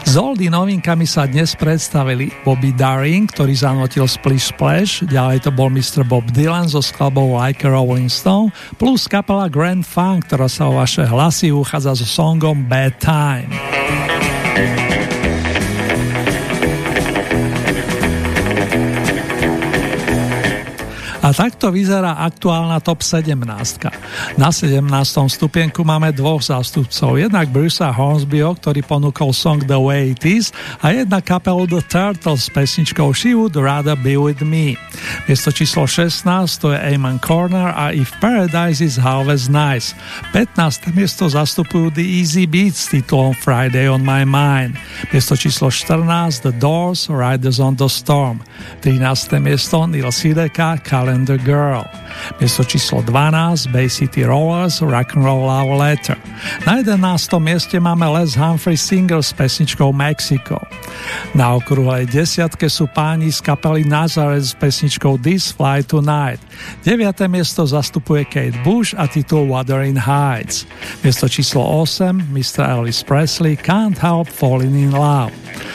S 0.00 0.16
Oldy 0.16 0.48
novinkami 0.48 1.04
sa 1.04 1.28
dnes 1.28 1.52
predstavili 1.60 2.32
Bobby 2.40 2.72
Daring, 2.72 3.28
ktorý 3.28 3.52
zanotil 3.52 4.08
Splish 4.08 4.48
Splash, 4.56 5.04
ďalej 5.04 5.44
to 5.44 5.52
bol 5.52 5.68
Mr. 5.68 6.08
Bob 6.08 6.24
Dylan 6.32 6.64
so 6.64 6.80
skladbou 6.80 7.36
Like 7.36 7.68
a 7.68 7.76
Rolling 7.76 8.08
Stone, 8.08 8.48
plus 8.80 9.12
kapela 9.12 9.44
Grand 9.52 9.84
Funk, 9.84 10.32
ktorá 10.32 10.48
sa 10.48 10.64
o 10.72 10.80
vaše 10.80 11.04
hlasy 11.04 11.52
uchádza 11.52 11.92
so 11.92 12.08
songom 12.08 12.64
Bad 12.64 12.96
Time. 12.96 13.52
A 21.24 21.32
takto 21.64 21.80
vyzerá 21.80 22.20
aktuálna 22.20 22.76
top 22.84 23.00
17. 23.00 23.40
Na 24.36 24.52
17. 24.52 24.84
stupienku 25.32 25.80
máme 25.80 26.12
dvoch 26.12 26.44
zástupcov. 26.44 27.16
Jednak 27.16 27.48
Brucea 27.48 27.88
Hornsbyho, 27.88 28.52
ktorý 28.60 28.84
ponúkol 28.84 29.32
song 29.32 29.64
The 29.64 29.80
Way 29.80 30.12
It 30.12 30.24
Is 30.28 30.46
a 30.84 30.92
jedna 30.92 31.24
kapelu 31.24 31.64
The 31.64 31.80
Turtles 31.88 32.44
s 32.44 32.52
pesničkou 32.52 33.16
She 33.16 33.32
Would 33.32 33.56
Rather 33.56 33.96
Be 33.96 34.20
With 34.20 34.44
Me. 34.44 34.76
Miesto 35.24 35.56
číslo 35.56 35.88
16 35.88 36.28
to 36.60 36.76
je 36.76 36.78
Eamon 36.84 37.16
Corner 37.24 37.72
a 37.72 37.96
If 37.96 38.12
Paradise 38.20 38.84
Is 38.84 39.00
Always 39.00 39.48
Nice. 39.48 39.96
15. 40.36 40.92
miesto 40.92 41.32
zastupujú 41.32 41.96
The 41.96 42.04
Easy 42.04 42.44
Beats 42.44 42.92
s 42.92 42.92
titulom 42.92 43.32
Friday 43.40 43.88
on 43.88 44.04
My 44.04 44.28
Mind. 44.28 44.76
Miesto 45.16 45.32
číslo 45.32 45.72
14 45.72 46.44
The 46.44 46.52
Doors 46.60 47.08
Riders 47.08 47.56
on 47.56 47.72
the 47.80 47.88
Storm. 47.88 48.44
13. 48.84 49.40
miesto 49.40 49.88
Neil 49.88 50.12
Sideka 50.12 50.76
Calendar 50.84 51.40
Girl. 51.40 51.53
Miesto 52.42 52.64
číslo 52.66 53.02
12 53.02 53.70
Bay 53.70 53.86
City 53.86 54.26
Rollers 54.26 54.82
Rock'n'Roll 54.82 55.46
Love 55.46 55.74
Letter. 55.78 56.16
Na 56.66 56.82
11. 56.82 56.98
mieste 57.38 57.76
máme 57.78 58.06
Les 58.10 58.34
Humphrey 58.34 58.76
single 58.76 59.22
s 59.22 59.30
pesničkou 59.30 59.94
Mexico. 59.94 60.58
Na 61.34 61.54
okrúhlej 61.54 62.10
desiatke 62.10 62.66
sú 62.66 62.90
páni 62.90 63.30
z 63.30 63.38
kapely 63.42 63.86
Nazareth 63.86 64.50
s 64.50 64.54
pesničkou 64.58 65.20
This 65.22 65.54
Fly 65.54 65.86
Tonight. 65.86 66.42
9. 66.82 67.30
miesto 67.30 67.66
zastupuje 67.66 68.26
Kate 68.26 68.58
Bush 68.66 68.96
a 68.98 69.06
titul 69.06 69.46
Wuthering 69.46 69.98
Heights. 69.98 70.66
Miesto 71.06 71.30
číslo 71.30 71.62
8 71.62 72.34
Mr. 72.34 72.66
Elvis 72.66 73.04
Presley 73.06 73.54
Can't 73.54 73.98
Help 74.00 74.26
Falling 74.26 74.74
in 74.74 74.92
Love. 74.94 75.30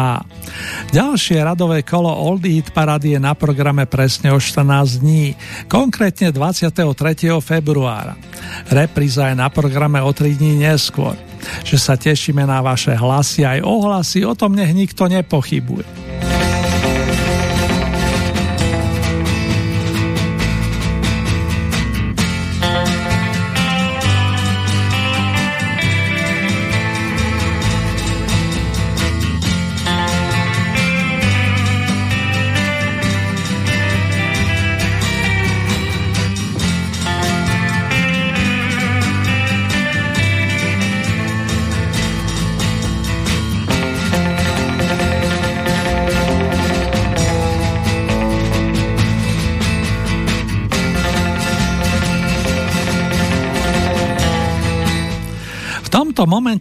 Ďalšie 0.91 1.39
radové 1.45 1.85
kolo 1.87 2.11
Oldie 2.11 2.59
Hit 2.59 2.75
Parady 2.75 3.15
je 3.15 3.21
na 3.23 3.37
programe 3.37 3.87
presne 3.87 4.33
o 4.33 4.41
14 4.41 5.05
dní, 5.05 5.37
konkrétne 5.69 6.33
23. 6.33 6.73
februára. 7.39 8.17
Repríza 8.73 9.29
je 9.31 9.37
na 9.39 9.47
programe 9.53 10.03
o 10.03 10.11
3 10.11 10.41
dní 10.41 10.65
neskôr. 10.65 11.15
Že 11.67 11.77
sa 11.79 11.99
tešíme 11.99 12.47
na 12.47 12.63
vaše 12.63 12.95
hlasy 12.95 13.43
aj 13.43 13.67
ohlasy, 13.67 14.23
o 14.23 14.31
tom 14.39 14.55
nech 14.55 14.71
nikto 14.71 15.11
nepochybuje. 15.11 16.02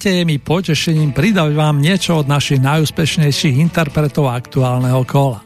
Momente 0.01 0.17
je 0.17 0.25
mi 0.25 0.41
potešením 0.41 1.13
pridať 1.13 1.53
vám 1.53 1.77
niečo 1.77 2.17
od 2.17 2.25
našich 2.25 2.57
najúspešnejších 2.57 3.61
interpretov 3.61 4.33
aktuálneho 4.33 5.05
kola. 5.05 5.45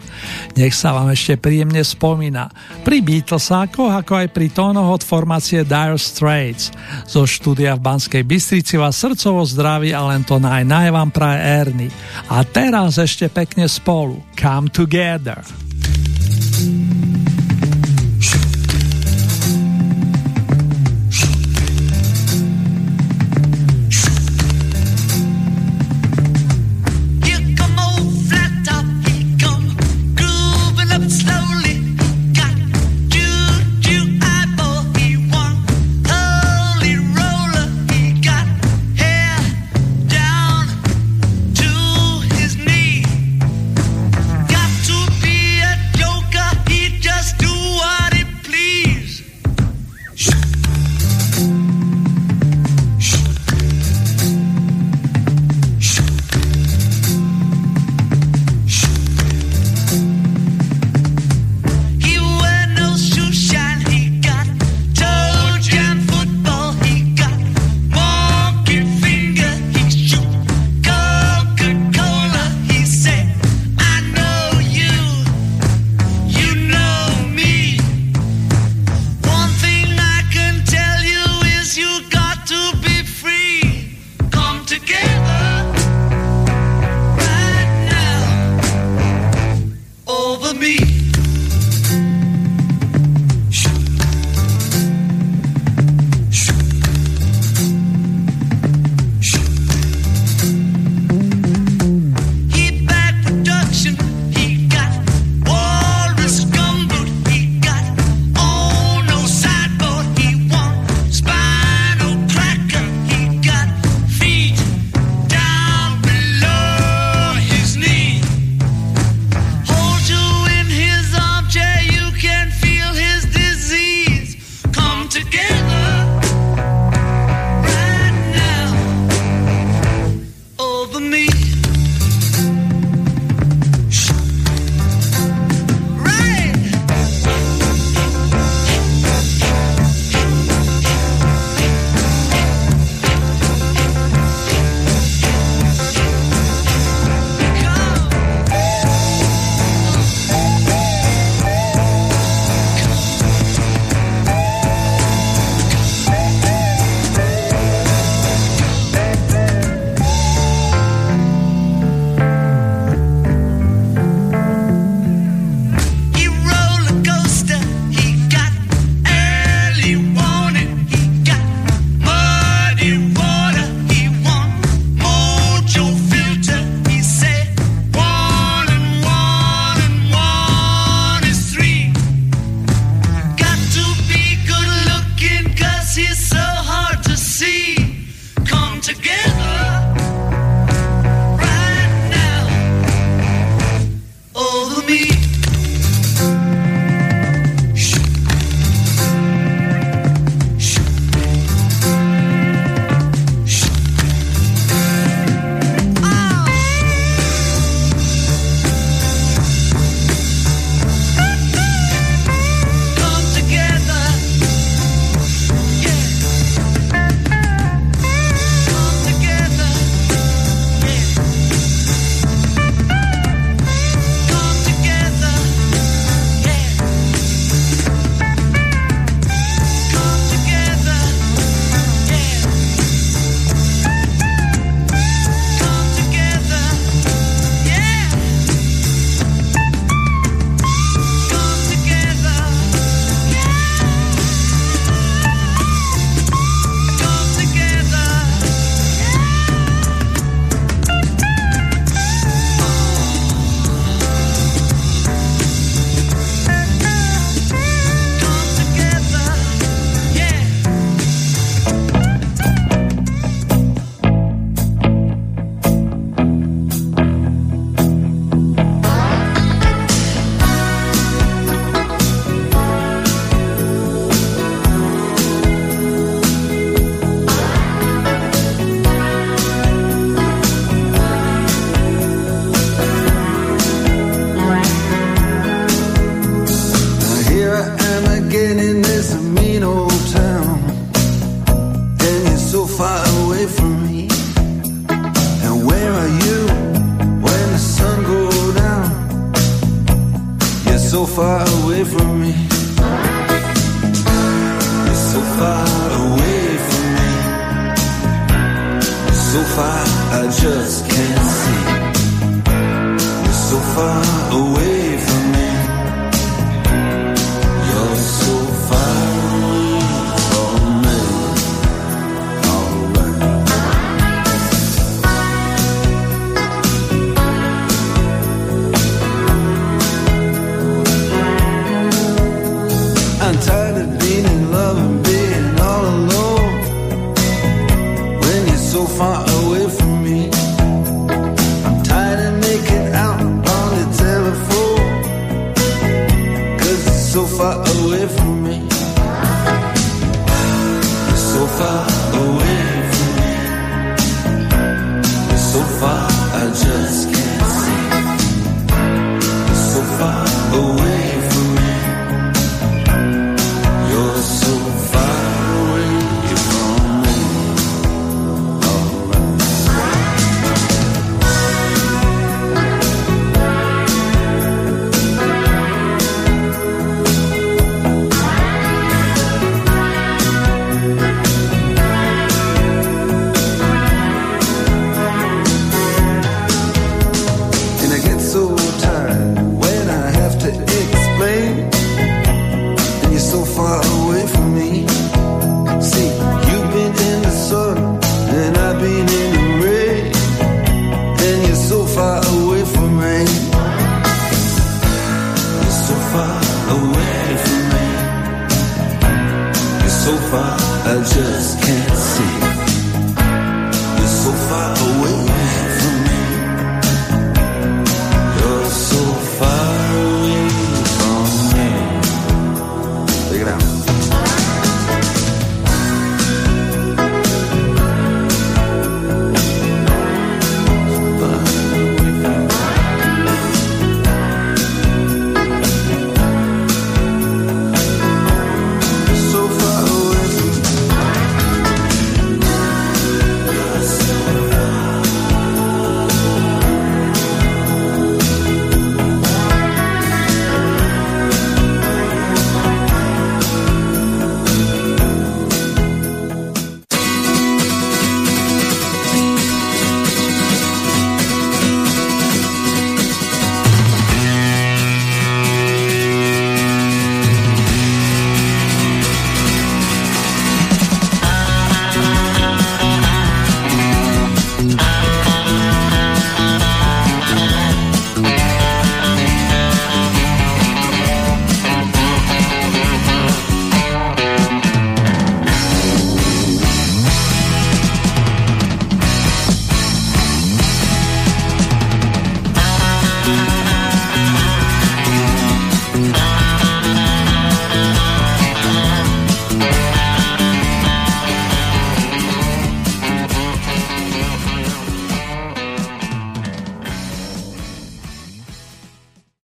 Nech 0.56 0.72
sa 0.72 0.96
vám 0.96 1.12
ešte 1.12 1.36
príjemne 1.36 1.84
spomína. 1.84 2.48
Pri 2.88 3.04
Beatlesákoch, 3.04 3.92
ako 3.92 4.16
aj 4.16 4.28
pri 4.32 4.48
tónoch 4.48 4.96
od 4.96 5.04
formácie 5.04 5.68
Dire 5.68 6.00
Straits. 6.00 6.72
Zo 7.04 7.28
štúdia 7.28 7.76
v 7.76 7.84
Banskej 7.84 8.24
Bystrici 8.24 8.80
vás 8.80 8.96
srdcovo 8.96 9.44
zdraví 9.44 9.92
a 9.92 10.08
len 10.08 10.24
to 10.24 10.40
naj, 10.40 10.64
naj 10.64 10.88
vám 10.88 11.12
praje 11.12 11.40
Ernie. 11.44 11.92
A 12.32 12.48
teraz 12.48 12.96
ešte 12.96 13.28
pekne 13.28 13.68
spolu. 13.68 14.24
Come 14.40 14.72
together. 14.72 15.65